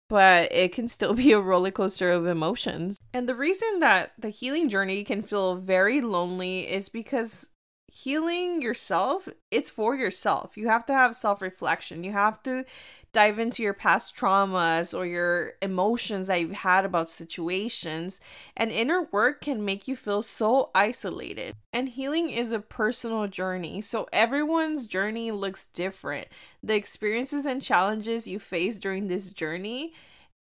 but 0.08 0.50
it 0.52 0.72
can 0.72 0.88
still 0.88 1.14
be 1.24 1.32
a 1.32 1.40
roller 1.40 1.70
coaster 1.70 2.10
of 2.10 2.26
emotions. 2.26 2.96
And 3.12 3.28
the 3.28 3.34
reason 3.34 3.80
that 3.80 4.12
the 4.18 4.30
healing 4.30 4.68
journey 4.68 5.04
can 5.04 5.22
feel 5.22 5.56
very 5.56 6.00
lonely 6.00 6.60
is 6.60 6.88
because 6.88 7.49
healing 7.90 8.62
yourself, 8.62 9.28
it's 9.50 9.70
for 9.70 9.94
yourself. 9.94 10.56
You 10.56 10.68
have 10.68 10.86
to 10.86 10.94
have 10.94 11.14
self 11.14 11.42
reflection. 11.42 12.04
You 12.04 12.12
have 12.12 12.42
to 12.44 12.64
dive 13.12 13.38
into 13.38 13.62
your 13.62 13.74
past 13.74 14.16
traumas 14.16 14.96
or 14.96 15.04
your 15.04 15.54
emotions 15.60 16.28
that 16.28 16.40
you've 16.40 16.52
had 16.52 16.84
about 16.84 17.08
situations. 17.08 18.20
And 18.56 18.70
inner 18.70 19.08
work 19.10 19.40
can 19.40 19.64
make 19.64 19.88
you 19.88 19.96
feel 19.96 20.22
so 20.22 20.70
isolated. 20.74 21.56
And 21.72 21.88
healing 21.88 22.30
is 22.30 22.52
a 22.52 22.60
personal 22.60 23.26
journey, 23.26 23.80
so 23.80 24.08
everyone's 24.12 24.86
journey 24.86 25.30
looks 25.30 25.66
different. 25.66 26.28
The 26.62 26.76
experiences 26.76 27.46
and 27.46 27.60
challenges 27.60 28.28
you 28.28 28.38
face 28.38 28.78
during 28.78 29.08
this 29.08 29.32
journey 29.32 29.92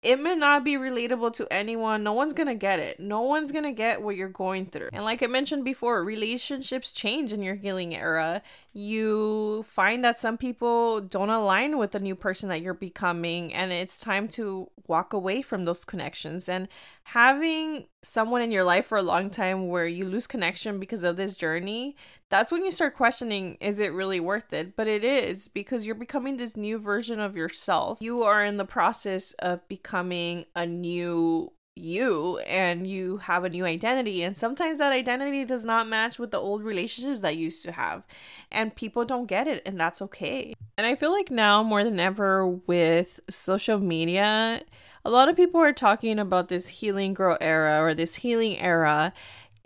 it 0.01 0.17
may 0.17 0.33
not 0.33 0.63
be 0.63 0.75
relatable 0.75 1.33
to 1.33 1.47
anyone. 1.51 2.03
No 2.03 2.13
one's 2.13 2.31
gonna 2.31 2.55
get 2.55 2.79
it. 2.79 3.01
No 3.01 3.21
one's 3.21 3.51
gonna 3.51 3.73
get 3.73 4.01
what 4.01 4.15
you're 4.15 4.29
going 4.29 4.65
through. 4.65 4.89
And 4.93 5.03
like 5.03 5.21
I 5.21 5.27
mentioned 5.27 5.65
before, 5.65 6.03
relationships 6.03 6.93
change 6.93 7.33
in 7.33 7.41
your 7.41 7.55
healing 7.55 7.93
era. 7.93 8.41
You 8.71 9.63
find 9.63 10.03
that 10.05 10.17
some 10.17 10.37
people 10.37 11.01
don't 11.01 11.29
align 11.29 11.77
with 11.77 11.91
the 11.91 11.99
new 11.99 12.15
person 12.15 12.47
that 12.47 12.61
you're 12.61 12.73
becoming, 12.73 13.53
and 13.53 13.73
it's 13.73 13.99
time 13.99 14.29
to 14.29 14.69
walk 14.87 15.11
away 15.11 15.41
from 15.41 15.65
those 15.65 15.83
connections. 15.83 16.47
And 16.47 16.69
having 17.03 17.87
someone 18.01 18.41
in 18.41 18.53
your 18.53 18.63
life 18.63 18.85
for 18.85 18.97
a 18.97 19.03
long 19.03 19.29
time 19.29 19.67
where 19.67 19.85
you 19.85 20.05
lose 20.05 20.27
connection 20.27 20.79
because 20.79 21.03
of 21.03 21.17
this 21.17 21.35
journey, 21.35 21.97
that's 22.29 22.51
when 22.51 22.63
you 22.63 22.71
start 22.71 22.95
questioning 22.95 23.57
is 23.59 23.79
it 23.79 23.93
really 23.93 24.19
worth 24.19 24.53
it? 24.53 24.75
But 24.75 24.87
it 24.87 25.03
is 25.03 25.47
because 25.47 25.85
you're 25.85 25.95
becoming 25.95 26.37
this 26.37 26.55
new 26.55 26.77
version 26.77 27.19
of 27.19 27.35
yourself. 27.35 27.97
You 28.01 28.23
are 28.23 28.43
in 28.43 28.57
the 28.57 28.65
process 28.65 29.33
of 29.39 29.67
becoming 29.67 30.45
a 30.55 30.65
new 30.65 31.51
you 31.75 32.37
and 32.39 32.85
you 32.85 33.17
have 33.17 33.43
a 33.43 33.49
new 33.49 33.65
identity 33.65 34.21
and 34.21 34.35
sometimes 34.35 34.77
that 34.77 34.91
identity 34.91 35.45
does 35.45 35.63
not 35.63 35.87
match 35.87 36.19
with 36.19 36.31
the 36.31 36.37
old 36.37 36.61
relationships 36.63 37.21
that 37.21 37.37
you 37.37 37.43
used 37.43 37.63
to 37.63 37.71
have 37.71 38.05
and 38.51 38.75
people 38.75 39.05
don't 39.05 39.27
get 39.27 39.47
it 39.47 39.61
and 39.65 39.79
that's 39.79 40.01
okay 40.01 40.53
and 40.77 40.85
i 40.85 40.93
feel 40.93 41.11
like 41.11 41.31
now 41.31 41.63
more 41.63 41.83
than 41.83 41.99
ever 41.99 42.45
with 42.45 43.19
social 43.29 43.79
media 43.79 44.61
a 45.05 45.09
lot 45.09 45.29
of 45.29 45.37
people 45.37 45.61
are 45.61 45.71
talking 45.71 46.19
about 46.19 46.49
this 46.49 46.67
healing 46.67 47.13
girl 47.13 47.37
era 47.39 47.81
or 47.81 47.93
this 47.93 48.15
healing 48.15 48.57
era 48.57 49.13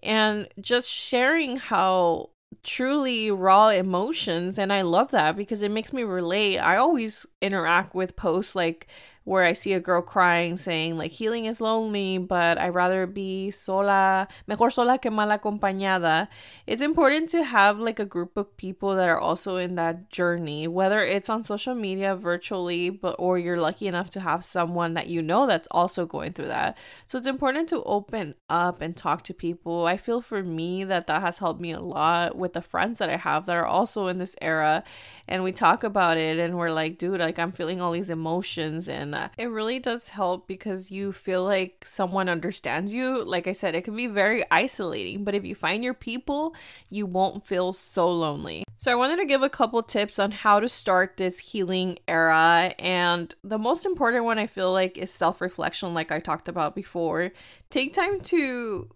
and 0.04 0.48
just 0.60 0.90
sharing 0.90 1.56
how 1.56 2.30
truly 2.64 3.32
raw 3.32 3.70
emotions 3.70 4.60
and 4.60 4.72
I 4.72 4.82
love 4.82 5.12
that 5.12 5.36
because 5.36 5.62
it 5.62 5.72
makes 5.72 5.94
me 5.94 6.04
relate. 6.04 6.60
I 6.60 6.78
always 6.78 7.26
interact 7.42 7.96
with 7.96 8.16
posts 8.16 8.56
like 8.56 8.88
where 9.24 9.44
I 9.44 9.54
see 9.54 9.74
a 9.74 9.80
girl 9.80 10.02
crying 10.02 10.58
saying 10.58 10.98
like 10.98 11.12
healing 11.12 11.46
is 11.46 11.62
lonely, 11.62 12.18
but 12.18 12.58
I'd 12.58 12.76
rather 12.76 13.08
be 13.08 13.52
sola, 13.52 14.28
mejor 14.48 14.70
sola 14.70 14.98
que 14.98 15.10
mal 15.10 15.30
acompañada. 15.30 16.28
It's 16.68 16.82
important 16.82 17.30
to 17.30 17.44
have 17.44 17.80
like 17.80 18.00
a 18.00 18.06
group 18.06 18.36
of 18.36 18.56
people 18.58 18.96
that 18.96 19.08
are 19.08 19.20
also 19.20 19.58
in 19.58 19.76
that 19.76 20.10
journey, 20.10 20.68
whether 20.68 21.04
it's 21.04 21.30
on 21.30 21.44
social 21.44 21.76
media 21.76 22.16
virtually, 22.16 22.90
but 22.90 23.16
or 23.18 23.40
you're 23.40 23.60
lucky 23.60 23.88
enough 23.88 24.10
to 24.12 24.20
have 24.20 24.44
someone 24.44 24.94
that 24.94 25.08
you 25.08 25.22
know 25.22 25.48
that's 25.48 25.68
also 25.72 26.06
going 26.06 26.34
through 26.34 26.48
that. 26.48 26.78
So 27.06 27.18
it's 27.18 27.28
important 27.28 27.70
to 27.70 27.82
open 27.84 28.36
up 28.50 28.82
and 28.82 28.96
talk 28.96 29.24
to 29.24 29.34
people. 29.34 29.86
I 29.86 29.96
feel 29.98 30.20
for 30.20 30.44
me 30.44 30.84
that 30.84 31.06
that 31.08 31.22
has 31.22 31.38
helped 31.38 31.62
me 31.62 31.72
a 31.72 31.80
lot 31.80 32.36
with 32.38 32.54
the 32.54 32.62
friends 32.62 33.00
that 33.00 33.10
I 33.10 33.18
have 33.18 33.46
that 33.46 33.56
are 33.56 33.66
also 33.66 34.08
in 34.08 34.18
this 34.18 34.36
era 34.42 34.84
and 35.28 35.44
we 35.44 35.52
talk 35.52 35.84
about 35.84 36.18
it 36.18 36.40
and 36.40 36.58
we're 36.58 36.72
like, 36.72 36.98
dude, 36.98 37.20
like 37.20 37.40
I'm 37.40 37.52
feeling 37.52 37.80
all 37.80 37.92
these 37.92 38.10
emotions 38.10 38.88
and 38.90 39.13
it 39.38 39.48
really 39.48 39.80
does 39.80 40.10
help 40.10 40.48
because 40.48 40.92
you 40.92 41.12
feel 41.12 41.44
like 41.44 41.84
someone 41.86 42.30
understands 42.30 42.94
you. 42.94 43.24
Like 43.24 43.48
I 43.48 43.54
said, 43.54 43.76
it 43.76 43.84
can 43.84 43.96
be 43.96 44.08
very 44.08 44.44
isolating, 44.52 45.24
but 45.24 45.36
if 45.36 45.46
you 45.46 45.56
find 45.56 45.84
your 45.84 45.94
people, 45.94 46.56
you 46.90 47.06
won't 47.06 47.46
feel 47.46 47.74
so 47.74 48.12
lonely. 48.12 48.64
So, 48.78 48.92
I 48.92 48.96
wanted 48.96 49.18
to 49.18 49.26
give 49.26 49.42
a 49.42 49.50
couple 49.50 49.82
tips 49.84 50.20
on 50.20 50.32
how 50.32 50.60
to 50.60 50.68
start 50.68 51.18
this 51.18 51.40
healing 51.40 52.00
era. 52.08 52.74
And 52.78 53.34
the 53.44 53.58
most 53.58 53.86
important 53.86 54.26
one 54.26 54.38
I 54.38 54.48
feel 54.48 54.72
like 54.72 54.98
is 54.98 55.12
self 55.12 55.42
reflection, 55.42 55.94
like 55.94 56.12
I 56.12 56.20
talked 56.20 56.48
about 56.48 56.76
before. 56.76 57.32
Take 57.70 57.94
time 57.94 58.20
to 58.22 58.90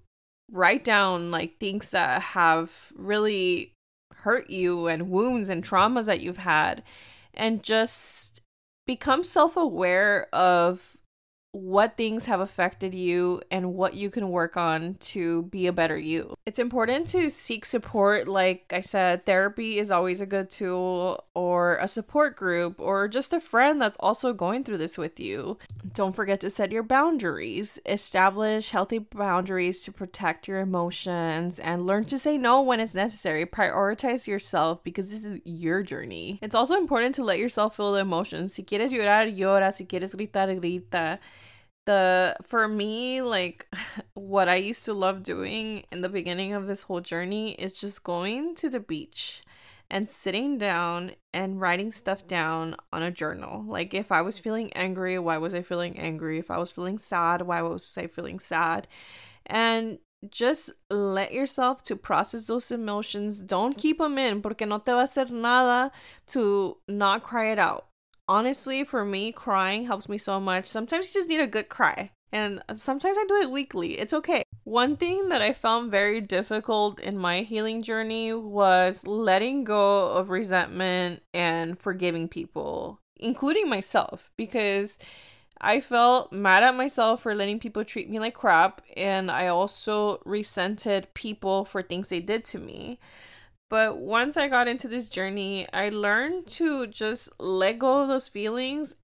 write 0.52 0.84
down 0.84 1.32
like 1.32 1.58
things 1.60 1.92
that 1.92 2.22
have 2.22 2.92
really 2.96 3.74
hurt 4.14 4.50
you 4.50 4.88
and 4.88 5.10
wounds 5.10 5.50
and 5.50 5.64
traumas 5.64 6.06
that 6.06 6.22
you've 6.22 6.38
had 6.38 6.84
and 7.34 7.64
just 7.64 8.37
become 8.88 9.22
self 9.24 9.56
aware 9.56 10.28
of 10.34 10.98
what 11.58 11.98
things 11.98 12.26
have 12.26 12.40
affected 12.40 12.94
you 12.94 13.42
and 13.50 13.74
what 13.74 13.96
you 13.96 14.10
can 14.10 14.30
work 14.30 14.56
on 14.56 14.94
to 15.00 15.44
be 15.44 15.66
a 15.66 15.74
better 15.74 15.98
you. 15.98 16.36
It's 16.46 16.60
important 16.60 17.08
to 17.10 17.30
seek 17.30 17.66
support. 17.66 18.28
Like 18.28 18.72
I 18.72 18.82
said, 18.82 19.26
therapy 19.26 19.80
is 19.80 19.90
always 19.90 20.22
a 20.22 20.26
good 20.26 20.50
tool, 20.50 21.26
or 21.34 21.78
a 21.78 21.88
support 21.88 22.36
group, 22.36 22.80
or 22.80 23.08
just 23.08 23.34
a 23.34 23.40
friend 23.40 23.82
that's 23.82 23.98
also 24.00 24.34
going 24.34 24.64
through 24.64 24.78
this 24.78 24.98
with 24.98 25.20
you. 25.20 25.58
Don't 25.94 26.16
forget 26.16 26.40
to 26.42 26.50
set 26.50 26.72
your 26.72 26.84
boundaries. 26.84 27.80
Establish 27.86 28.70
healthy 28.70 29.00
boundaries 29.00 29.82
to 29.84 29.92
protect 29.92 30.48
your 30.48 30.60
emotions 30.60 31.60
and 31.60 31.88
learn 31.88 32.06
to 32.06 32.20
say 32.20 32.38
no 32.38 32.62
when 32.62 32.80
it's 32.80 32.96
necessary. 32.96 33.46
Prioritize 33.46 34.28
yourself 34.28 34.84
because 34.84 35.10
this 35.10 35.26
is 35.26 35.40
your 35.44 35.82
journey. 35.82 36.38
It's 36.42 36.56
also 36.56 36.76
important 36.76 37.16
to 37.16 37.24
let 37.24 37.40
yourself 37.40 37.76
feel 37.78 37.94
the 37.94 38.00
emotions. 38.00 38.54
Si 38.54 38.64
quieres 38.64 38.92
llorar, 38.92 39.26
llora. 39.36 39.74
Si 39.74 39.86
quieres 39.86 40.16
gritar, 40.16 40.48
grita 40.60 41.18
the 41.88 42.36
for 42.44 42.68
me 42.68 43.22
like 43.22 43.68
what 44.14 44.48
i 44.48 44.56
used 44.56 44.86
to 44.86 44.94
love 44.94 45.24
doing 45.24 45.84
in 45.92 46.02
the 46.02 46.10
beginning 46.10 46.54
of 46.54 46.68
this 46.68 46.84
whole 46.84 47.02
journey 47.02 47.54
is 47.54 47.74
just 47.74 48.04
going 48.04 48.54
to 48.54 48.70
the 48.70 48.80
beach 48.80 49.42
and 49.90 50.10
sitting 50.10 50.58
down 50.58 51.14
and 51.34 51.62
writing 51.62 51.92
stuff 51.92 52.28
down 52.28 52.76
on 52.92 53.02
a 53.02 53.10
journal. 53.10 53.64
Like 53.66 53.94
if 53.94 54.12
i 54.12 54.22
was 54.22 54.38
feeling 54.38 54.72
angry 54.74 55.18
why 55.18 55.38
was 55.38 55.54
i 55.54 55.62
feeling 55.62 55.98
angry? 55.98 56.38
If 56.40 56.52
i 56.52 56.58
was 56.58 56.72
feeling 56.72 56.98
sad 56.98 57.42
why 57.44 57.62
was 57.62 57.98
i 57.98 58.08
feeling 58.08 58.40
sad? 58.40 58.88
And 59.46 60.00
just 60.30 60.72
let 60.90 61.32
yourself 61.32 61.84
to 61.84 61.96
process 61.96 62.48
those 62.48 62.72
emotions. 62.72 63.42
Don't 63.42 63.78
keep 63.78 64.00
them 64.00 64.18
in 64.18 64.42
porque 64.42 64.62
no 64.68 64.80
te 64.80 64.92
va 64.92 65.00
a 65.00 65.04
hacer 65.04 65.30
nada 65.30 65.92
to 66.28 66.78
not 66.88 67.24
cry 67.24 67.52
it 67.52 67.60
out 67.60 67.87
honestly, 68.28 68.84
for 68.84 69.06
me, 69.06 69.32
crying 69.32 69.86
helps 69.86 70.10
me 70.10 70.18
so 70.18 70.40
much. 70.40 70.66
Sometimes 70.66 71.14
you 71.14 71.20
just 71.22 71.30
need 71.30 71.40
a 71.40 71.48
good 71.48 71.70
cry. 71.70 72.12
And 72.32 72.62
sometimes 72.74 73.18
I 73.18 73.26
do 73.28 73.36
it 73.36 73.52
weekly. 73.52 74.00
It's 74.00 74.14
okay. 74.14 74.44
One 74.66 74.98
thing 74.98 75.30
that 75.30 75.42
I 75.42 75.54
found 75.54 75.92
very 75.92 76.20
difficult 76.20 77.00
in 77.00 77.18
my 77.18 77.42
healing 77.42 77.82
journey 77.82 78.34
was 78.34 79.08
letting 79.08 79.64
go 79.64 80.10
of 80.10 80.30
resentment 80.30 81.24
and 81.34 81.80
forgiving 81.80 82.28
people, 82.28 83.00
including 83.16 83.70
myself, 83.70 84.30
because 84.36 85.00
I 85.62 85.80
felt 85.80 86.34
mad 86.34 86.64
at 86.64 86.76
myself 86.76 87.22
for 87.22 87.34
letting 87.34 87.60
people 87.60 87.86
treat 87.86 88.10
me 88.10 88.20
like 88.20 88.34
crap. 88.34 88.82
And 88.98 89.32
I 89.32 89.48
also 89.48 90.22
resented 90.26 91.14
people 91.14 91.64
for 91.64 91.82
things 91.82 92.10
they 92.10 92.20
did 92.20 92.44
to 92.46 92.60
me. 92.60 93.00
But 93.70 93.98
once 93.98 94.38
I 94.38 94.48
got 94.48 94.68
into 94.68 94.88
this 94.88 95.10
journey, 95.10 95.68
I 95.74 95.90
learned 95.90 96.48
to 96.48 96.88
just 96.88 97.30
let 97.40 97.80
go 97.80 98.02
of 98.02 98.08
those 98.08 98.30
feelings. 98.30 98.96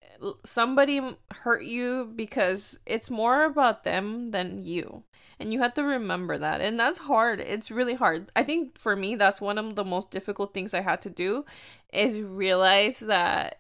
Somebody 0.46 1.02
hurt 1.32 1.64
you 1.66 2.12
because 2.16 2.80
it's 2.86 3.10
more 3.10 3.44
about 3.44 3.84
them 3.84 4.32
than 4.32 4.62
you. 4.62 5.04
And 5.40 5.52
you 5.52 5.60
have 5.60 5.74
to 5.74 5.84
remember 5.84 6.38
that. 6.38 6.62
And 6.62 6.80
that's 6.80 7.00
hard. 7.00 7.42
It's 7.42 7.72
really 7.72 7.96
hard. 7.96 8.32
I 8.36 8.44
think 8.44 8.78
for 8.78 8.96
me, 8.96 9.16
that's 9.16 9.42
one 9.42 9.58
of 9.58 9.76
the 9.76 9.84
most 9.84 10.12
difficult 10.12 10.54
things 10.54 10.74
I 10.74 10.82
had 10.82 11.02
to 11.02 11.10
do 11.10 11.44
is 11.92 12.22
realize 12.22 13.00
that 13.00 13.60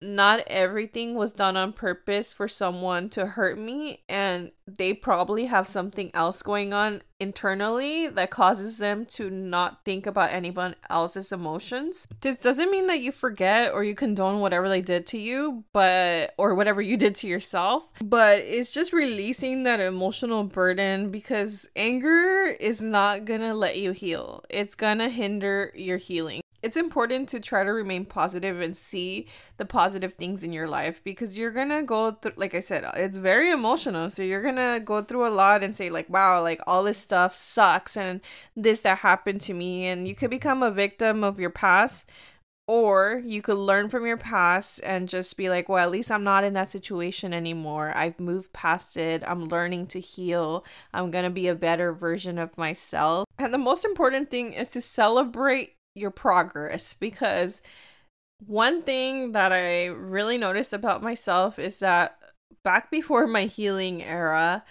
not 0.00 0.40
everything 0.46 1.14
was 1.14 1.32
done 1.32 1.56
on 1.56 1.72
purpose 1.72 2.32
for 2.32 2.48
someone 2.48 3.08
to 3.10 3.26
hurt 3.26 3.58
me 3.58 4.02
and 4.08 4.50
they 4.66 4.92
probably 4.92 5.46
have 5.46 5.66
something 5.66 6.10
else 6.12 6.42
going 6.42 6.72
on 6.72 7.00
internally 7.18 8.08
that 8.08 8.30
causes 8.30 8.78
them 8.78 9.06
to 9.06 9.30
not 9.30 9.84
think 9.84 10.06
about 10.06 10.32
anyone 10.32 10.74
else's 10.90 11.32
emotions. 11.32 12.06
This 12.20 12.38
doesn't 12.38 12.70
mean 12.70 12.88
that 12.88 13.00
you 13.00 13.12
forget 13.12 13.72
or 13.72 13.84
you 13.84 13.94
condone 13.94 14.40
whatever 14.40 14.68
they 14.68 14.82
did 14.82 15.06
to 15.08 15.18
you, 15.18 15.64
but 15.72 16.34
or 16.36 16.54
whatever 16.54 16.82
you 16.82 16.96
did 16.96 17.14
to 17.16 17.28
yourself, 17.28 17.90
but 18.04 18.40
it's 18.40 18.72
just 18.72 18.92
releasing 18.92 19.62
that 19.62 19.80
emotional 19.80 20.44
burden 20.44 21.10
because 21.10 21.68
anger 21.76 22.54
is 22.60 22.82
not 22.82 23.24
going 23.24 23.40
to 23.40 23.54
let 23.54 23.78
you 23.78 23.92
heal. 23.92 24.44
It's 24.50 24.74
going 24.74 24.98
to 24.98 25.08
hinder 25.08 25.72
your 25.74 25.98
healing 25.98 26.40
it's 26.66 26.76
important 26.76 27.28
to 27.28 27.38
try 27.38 27.62
to 27.62 27.72
remain 27.72 28.04
positive 28.04 28.60
and 28.60 28.76
see 28.76 29.28
the 29.56 29.64
positive 29.64 30.14
things 30.14 30.42
in 30.42 30.52
your 30.52 30.66
life 30.66 31.00
because 31.04 31.38
you're 31.38 31.52
gonna 31.52 31.80
go 31.84 32.10
through 32.10 32.32
like 32.34 32.56
i 32.56 32.60
said 32.60 32.84
it's 32.94 33.16
very 33.16 33.52
emotional 33.52 34.10
so 34.10 34.20
you're 34.20 34.42
gonna 34.42 34.80
go 34.80 35.00
through 35.00 35.24
a 35.24 35.30
lot 35.30 35.62
and 35.62 35.76
say 35.76 35.88
like 35.88 36.10
wow 36.10 36.42
like 36.42 36.60
all 36.66 36.82
this 36.82 36.98
stuff 36.98 37.36
sucks 37.36 37.96
and 37.96 38.20
this 38.56 38.80
that 38.80 38.98
happened 38.98 39.40
to 39.40 39.54
me 39.54 39.86
and 39.86 40.08
you 40.08 40.14
could 40.14 40.28
become 40.28 40.60
a 40.60 40.70
victim 40.72 41.22
of 41.22 41.38
your 41.38 41.50
past 41.50 42.10
or 42.68 43.22
you 43.24 43.42
could 43.42 43.58
learn 43.58 43.88
from 43.88 44.04
your 44.04 44.16
past 44.16 44.80
and 44.82 45.08
just 45.08 45.36
be 45.36 45.48
like, 45.48 45.68
well, 45.68 45.84
at 45.84 45.92
least 45.92 46.10
I'm 46.10 46.24
not 46.24 46.42
in 46.42 46.54
that 46.54 46.66
situation 46.66 47.32
anymore. 47.32 47.92
I've 47.94 48.18
moved 48.18 48.52
past 48.52 48.96
it. 48.96 49.22
I'm 49.24 49.44
learning 49.44 49.86
to 49.88 50.00
heal. 50.00 50.64
I'm 50.92 51.12
going 51.12 51.22
to 51.22 51.30
be 51.30 51.46
a 51.46 51.54
better 51.54 51.92
version 51.92 52.38
of 52.38 52.58
myself. 52.58 53.24
And 53.38 53.54
the 53.54 53.58
most 53.58 53.84
important 53.84 54.32
thing 54.32 54.52
is 54.52 54.70
to 54.70 54.80
celebrate 54.80 55.76
your 55.96 56.10
progress 56.10 56.94
because 56.94 57.62
one 58.44 58.82
thing 58.82 59.32
that 59.32 59.52
I 59.52 59.86
really 59.86 60.38
noticed 60.38 60.72
about 60.72 61.02
myself 61.02 61.58
is 61.58 61.78
that 61.80 62.18
back 62.62 62.90
before 62.90 63.26
my 63.26 63.44
healing 63.44 64.02
era, 64.02 64.64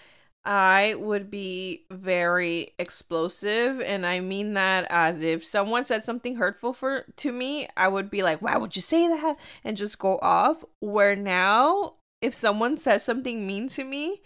I 0.46 0.96
would 1.00 1.32
be 1.32 1.86
very 1.90 2.74
explosive 2.78 3.82
and 3.82 4.06
I 4.06 4.20
mean 4.20 4.54
that 4.54 4.86
as 4.92 5.24
if 5.24 5.44
someone 5.44 5.86
said 5.86 6.04
something 6.04 6.36
hurtful 6.36 6.72
for 6.74 7.06
to 7.16 7.32
me, 7.32 7.68
I 7.76 7.88
would 7.88 8.12
be 8.12 8.22
like, 8.22 8.42
"Why 8.44 8.56
would 8.58 8.76
you 8.76 8.82
say 8.84 9.08
that?" 9.08 9.38
and 9.64 9.76
just 9.76 9.98
go 9.98 10.20
off. 10.22 10.64
Where 10.80 11.16
now, 11.16 11.96
if 12.22 12.36
someone 12.36 12.78
says 12.78 13.04
something 13.04 13.48
mean 13.48 13.68
to 13.70 13.84
me, 13.84 14.22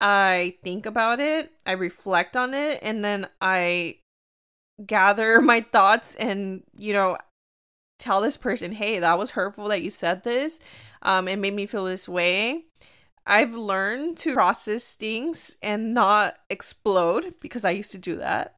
I 0.00 0.56
think 0.64 0.84
about 0.84 1.20
it, 1.20 1.52
I 1.64 1.72
reflect 1.72 2.36
on 2.36 2.52
it, 2.52 2.80
and 2.82 3.04
then 3.04 3.28
I 3.40 3.98
gather 4.84 5.40
my 5.42 5.60
thoughts 5.60 6.14
and, 6.16 6.62
you 6.76 6.92
know, 6.92 7.16
tell 7.98 8.20
this 8.20 8.36
person, 8.36 8.72
hey, 8.72 8.98
that 8.98 9.18
was 9.18 9.30
hurtful 9.32 9.68
that 9.68 9.82
you 9.82 9.90
said 9.90 10.22
this. 10.22 10.60
Um, 11.02 11.28
it 11.28 11.38
made 11.38 11.54
me 11.54 11.66
feel 11.66 11.84
this 11.84 12.08
way. 12.08 12.64
I've 13.26 13.54
learned 13.54 14.18
to 14.18 14.34
process 14.34 14.94
things 14.94 15.56
and 15.62 15.92
not 15.92 16.36
explode 16.48 17.34
because 17.40 17.64
I 17.64 17.70
used 17.70 17.90
to 17.92 17.98
do 17.98 18.16
that. 18.16 18.54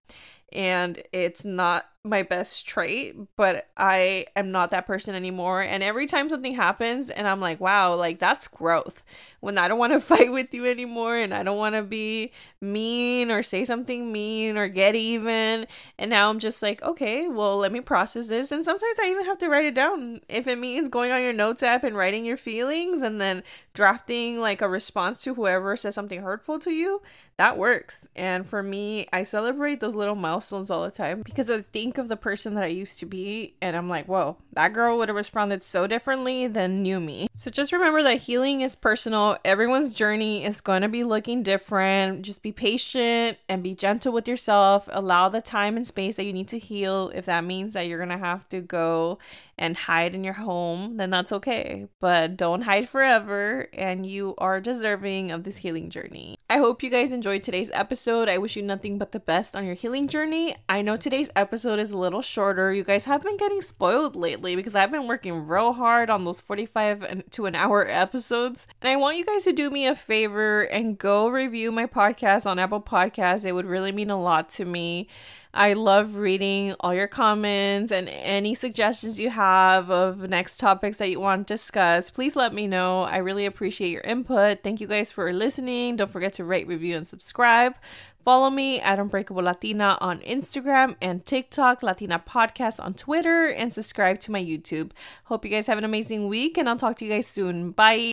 And 0.53 1.03
it's 1.13 1.45
not 1.45 1.87
my 2.05 2.23
best 2.23 2.67
trait, 2.67 3.17
but 3.37 3.69
I 3.77 4.27
am 4.37 4.51
not 4.51 4.71
that 4.71 4.87
person 4.87 5.15
anymore. 5.15 5.61
And 5.61 5.83
every 5.83 6.07
time 6.07 6.29
something 6.29 6.55
happens 6.55 7.11
and 7.11 7.27
I'm 7.27 7.41
like, 7.41 7.61
wow, 7.61 7.95
like 7.95 8.19
that's 8.19 8.47
growth. 8.49 9.03
When 9.41 9.59
I 9.59 9.69
don't 9.69 9.79
want 9.79 9.93
to 9.93 10.01
fight 10.01 10.33
with 10.33 10.55
you 10.55 10.65
anymore 10.65 11.17
and 11.17 11.35
I 11.35 11.43
don't 11.43 11.59
want 11.59 11.75
to 11.75 11.83
be 11.83 12.33
mean 12.61 13.31
or 13.31 13.43
say 13.43 13.65
something 13.65 14.11
mean 14.11 14.57
or 14.57 14.69
get 14.69 14.95
even. 14.95 15.67
And 15.99 16.11
now 16.11 16.31
I'm 16.31 16.39
just 16.39 16.63
like, 16.63 16.83
okay, 16.83 17.29
well, 17.29 17.59
let 17.59 17.73
me 17.73 17.81
process 17.81 18.29
this. 18.29 18.53
And 18.53 18.65
sometimes 18.65 18.99
I 19.03 19.11
even 19.11 19.27
have 19.27 19.39
to 19.39 19.49
write 19.49 19.67
it 19.67 19.75
down 19.75 20.21
if 20.29 20.47
it 20.47 20.59
means 20.59 20.89
going 20.89 21.11
on 21.13 21.23
your 21.23 21.33
notes 21.33 21.63
app 21.63 21.85
and 21.85 21.97
writing 21.97 22.25
your 22.25 22.37
feelings 22.37 23.03
and 23.03 23.21
then 23.21 23.43
drafting 23.75 24.41
like 24.41 24.63
a 24.63 24.69
response 24.69 25.23
to 25.23 25.35
whoever 25.35 25.77
says 25.77 25.95
something 25.95 26.23
hurtful 26.23 26.59
to 26.61 26.71
you. 26.71 27.03
That 27.39 27.57
works. 27.57 28.09
And 28.17 28.49
for 28.49 28.65
me, 28.65 29.07
I 29.13 29.23
celebrate 29.23 29.79
those 29.79 29.95
little 29.95 30.17
milestones 30.17 30.71
all 30.71 30.83
the 30.83 30.91
time 30.91 31.23
because 31.23 31.49
I 31.49 31.63
think 31.89 31.97
of 31.97 32.09
the 32.09 32.17
person 32.19 32.53
that 32.53 32.65
I 32.65 32.67
used 32.67 32.99
to 32.99 33.07
be, 33.07 33.55
and 33.63 33.75
I'm 33.75 33.89
like, 33.89 34.05
whoa, 34.05 34.37
that 34.53 34.75
girl 34.75 34.99
would 34.99 35.09
have 35.09 35.17
responded 35.17 35.63
so 35.63 35.87
differently 35.87 36.47
than 36.47 36.81
new 36.81 37.01
me. 37.01 37.29
So 37.33 37.51
just 37.51 37.73
remember 37.73 38.03
that 38.03 38.21
healing 38.21 38.61
is 38.61 38.75
personal. 38.75 39.39
Everyone's 39.43 39.95
journey 39.95 40.45
is 40.45 40.61
going 40.61 40.83
to 40.83 40.89
be 40.89 41.03
looking 41.03 41.43
different. 41.43 42.21
Just 42.21 42.43
be 42.43 42.53
patient 42.53 43.39
and 43.49 43.63
be 43.63 43.75
gentle 43.75 44.13
with 44.13 44.29
yourself. 44.29 44.87
Allow 44.93 45.31
the 45.31 45.41
time 45.41 45.79
and 45.79 45.87
space 45.87 46.17
that 46.17 46.25
you 46.25 46.35
need 46.35 46.49
to 46.49 46.59
heal. 46.59 47.11
If 47.15 47.25
that 47.25 47.45
means 47.45 47.73
that 47.73 47.87
you're 47.87 48.05
going 48.05 48.11
to 48.11 48.19
have 48.19 48.47
to 48.51 48.61
go 48.61 49.19
and 49.59 49.77
hide 49.77 50.15
in 50.15 50.25
your 50.25 50.35
home, 50.35 50.97
then 50.97 51.11
that's 51.11 51.33
okay. 51.33 51.89
But 52.01 52.37
don't 52.37 52.63
hide 52.63 52.89
forever, 52.89 53.69
and 53.73 54.07
you 54.07 54.35
are 54.39 54.61
deserving 54.61 55.31
of 55.31 55.45
this 55.45 55.59
healing 55.59 55.91
journey. 55.91 56.39
I 56.49 56.59
hope 56.59 56.83
you 56.83 56.91
guys 56.91 57.13
enjoyed 57.13 57.43
today's 57.43 57.71
episode. 57.75 58.29
I 58.29 58.39
wish 58.39 58.57
you 58.57 58.63
nothing 58.63 58.99
but 58.99 59.13
the 59.13 59.21
best 59.21 59.55
on 59.55 59.67
your 59.67 59.75
healing 59.75 60.07
journey. 60.07 60.55
I 60.69 60.81
know 60.81 60.97
today's 60.97 61.31
episode 61.37 61.79
is 61.79 61.91
a 61.91 61.99
little 61.99 62.23
shorter. 62.23 62.73
You 62.73 62.85
guys 62.85 63.05
have 63.05 63.23
been 63.23 63.37
getting 63.37 63.61
spoiled 63.61 64.17
lately 64.17 64.57
because 64.57 64.75
I've 64.75 64.91
been 64.91 65.09
working 65.09 65.47
real 65.47 65.75
hard 65.75 66.09
on 66.09 66.25
those 66.25 66.41
45 66.41 67.31
to 67.31 67.47
an 67.47 67.55
hour 67.55 67.87
episodes. 67.91 68.67
And 68.81 68.89
I 68.89 68.97
want 68.97 69.19
you 69.19 69.27
guys 69.27 69.45
to 69.45 69.53
do 69.53 69.71
me 69.71 69.87
a 69.87 69.95
favor 69.95 70.63
and 70.63 70.97
go 70.97 71.29
review 71.29 71.73
my 71.73 71.87
podcast 71.87 72.47
on 72.47 72.59
Apple 72.59 72.81
Podcasts. 72.81 73.45
It 73.45 73.53
would 73.53 73.67
really 73.67 73.93
mean 73.93 74.11
a 74.11 74.21
lot 74.21 74.49
to 74.51 74.65
me. 74.65 75.09
I 75.55 75.73
love 75.73 76.17
reading 76.17 76.75
all 76.81 76.95
your 76.95 77.07
comments 77.07 77.91
and 77.91 78.09
any 78.09 78.55
suggestions 78.55 79.19
you 79.19 79.31
have 79.31 79.91
of 79.91 80.29
next 80.29 80.59
topics 80.59 80.99
that 80.99 81.11
you 81.11 81.21
want 81.21 81.47
to 81.47 81.55
discuss. 81.55 82.11
Please 82.11 82.37
let 82.37 82.53
me 82.53 82.67
know. 82.67 83.03
I 83.03 83.17
really 83.17 83.47
appreciate 83.47 83.91
your 83.91 84.03
input. 84.03 84.63
Thank 84.63 84.81
you 84.81 84.87
guys 84.87 85.11
for 85.11 85.33
listening. 85.33 85.97
Don't 85.97 86.11
forget 86.11 86.35
to 86.35 86.45
rate, 86.45 86.67
review, 86.67 86.97
and 86.97 87.07
subscribe. 87.07 87.75
Follow 88.23 88.51
me 88.51 88.81
at 88.81 88.99
Unbreakable 88.99 89.43
Latina 89.43 89.97
on 90.01 90.19
Instagram 90.21 90.97
and 91.01 91.25
TikTok, 91.25 91.83
Latina 91.83 92.23
Podcast 92.29 92.79
on 92.85 92.95
Twitter, 92.95 93.47
and 93.47 93.73
subscribe 93.73 94.21
to 94.21 94.31
my 94.31 94.43
YouTube. 94.43 94.91
Hope 95.25 95.45
you 95.45 95.51
guys 95.51 95.67
have 95.67 95.79
an 95.79 95.85
amazing 95.85 96.29
week, 96.29 96.59
and 96.59 96.69
I'll 96.69 96.77
talk 96.77 96.97
to 96.97 97.05
you 97.05 97.11
guys 97.11 97.27
soon. 97.27 97.71
Bye. 97.71 98.13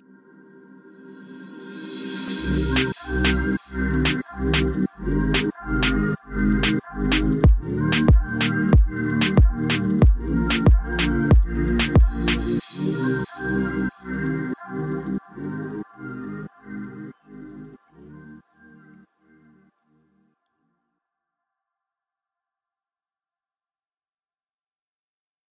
Thank 4.35 5.35
you. 5.37 5.51
Thank 5.81 6.65
you. 8.05 8.24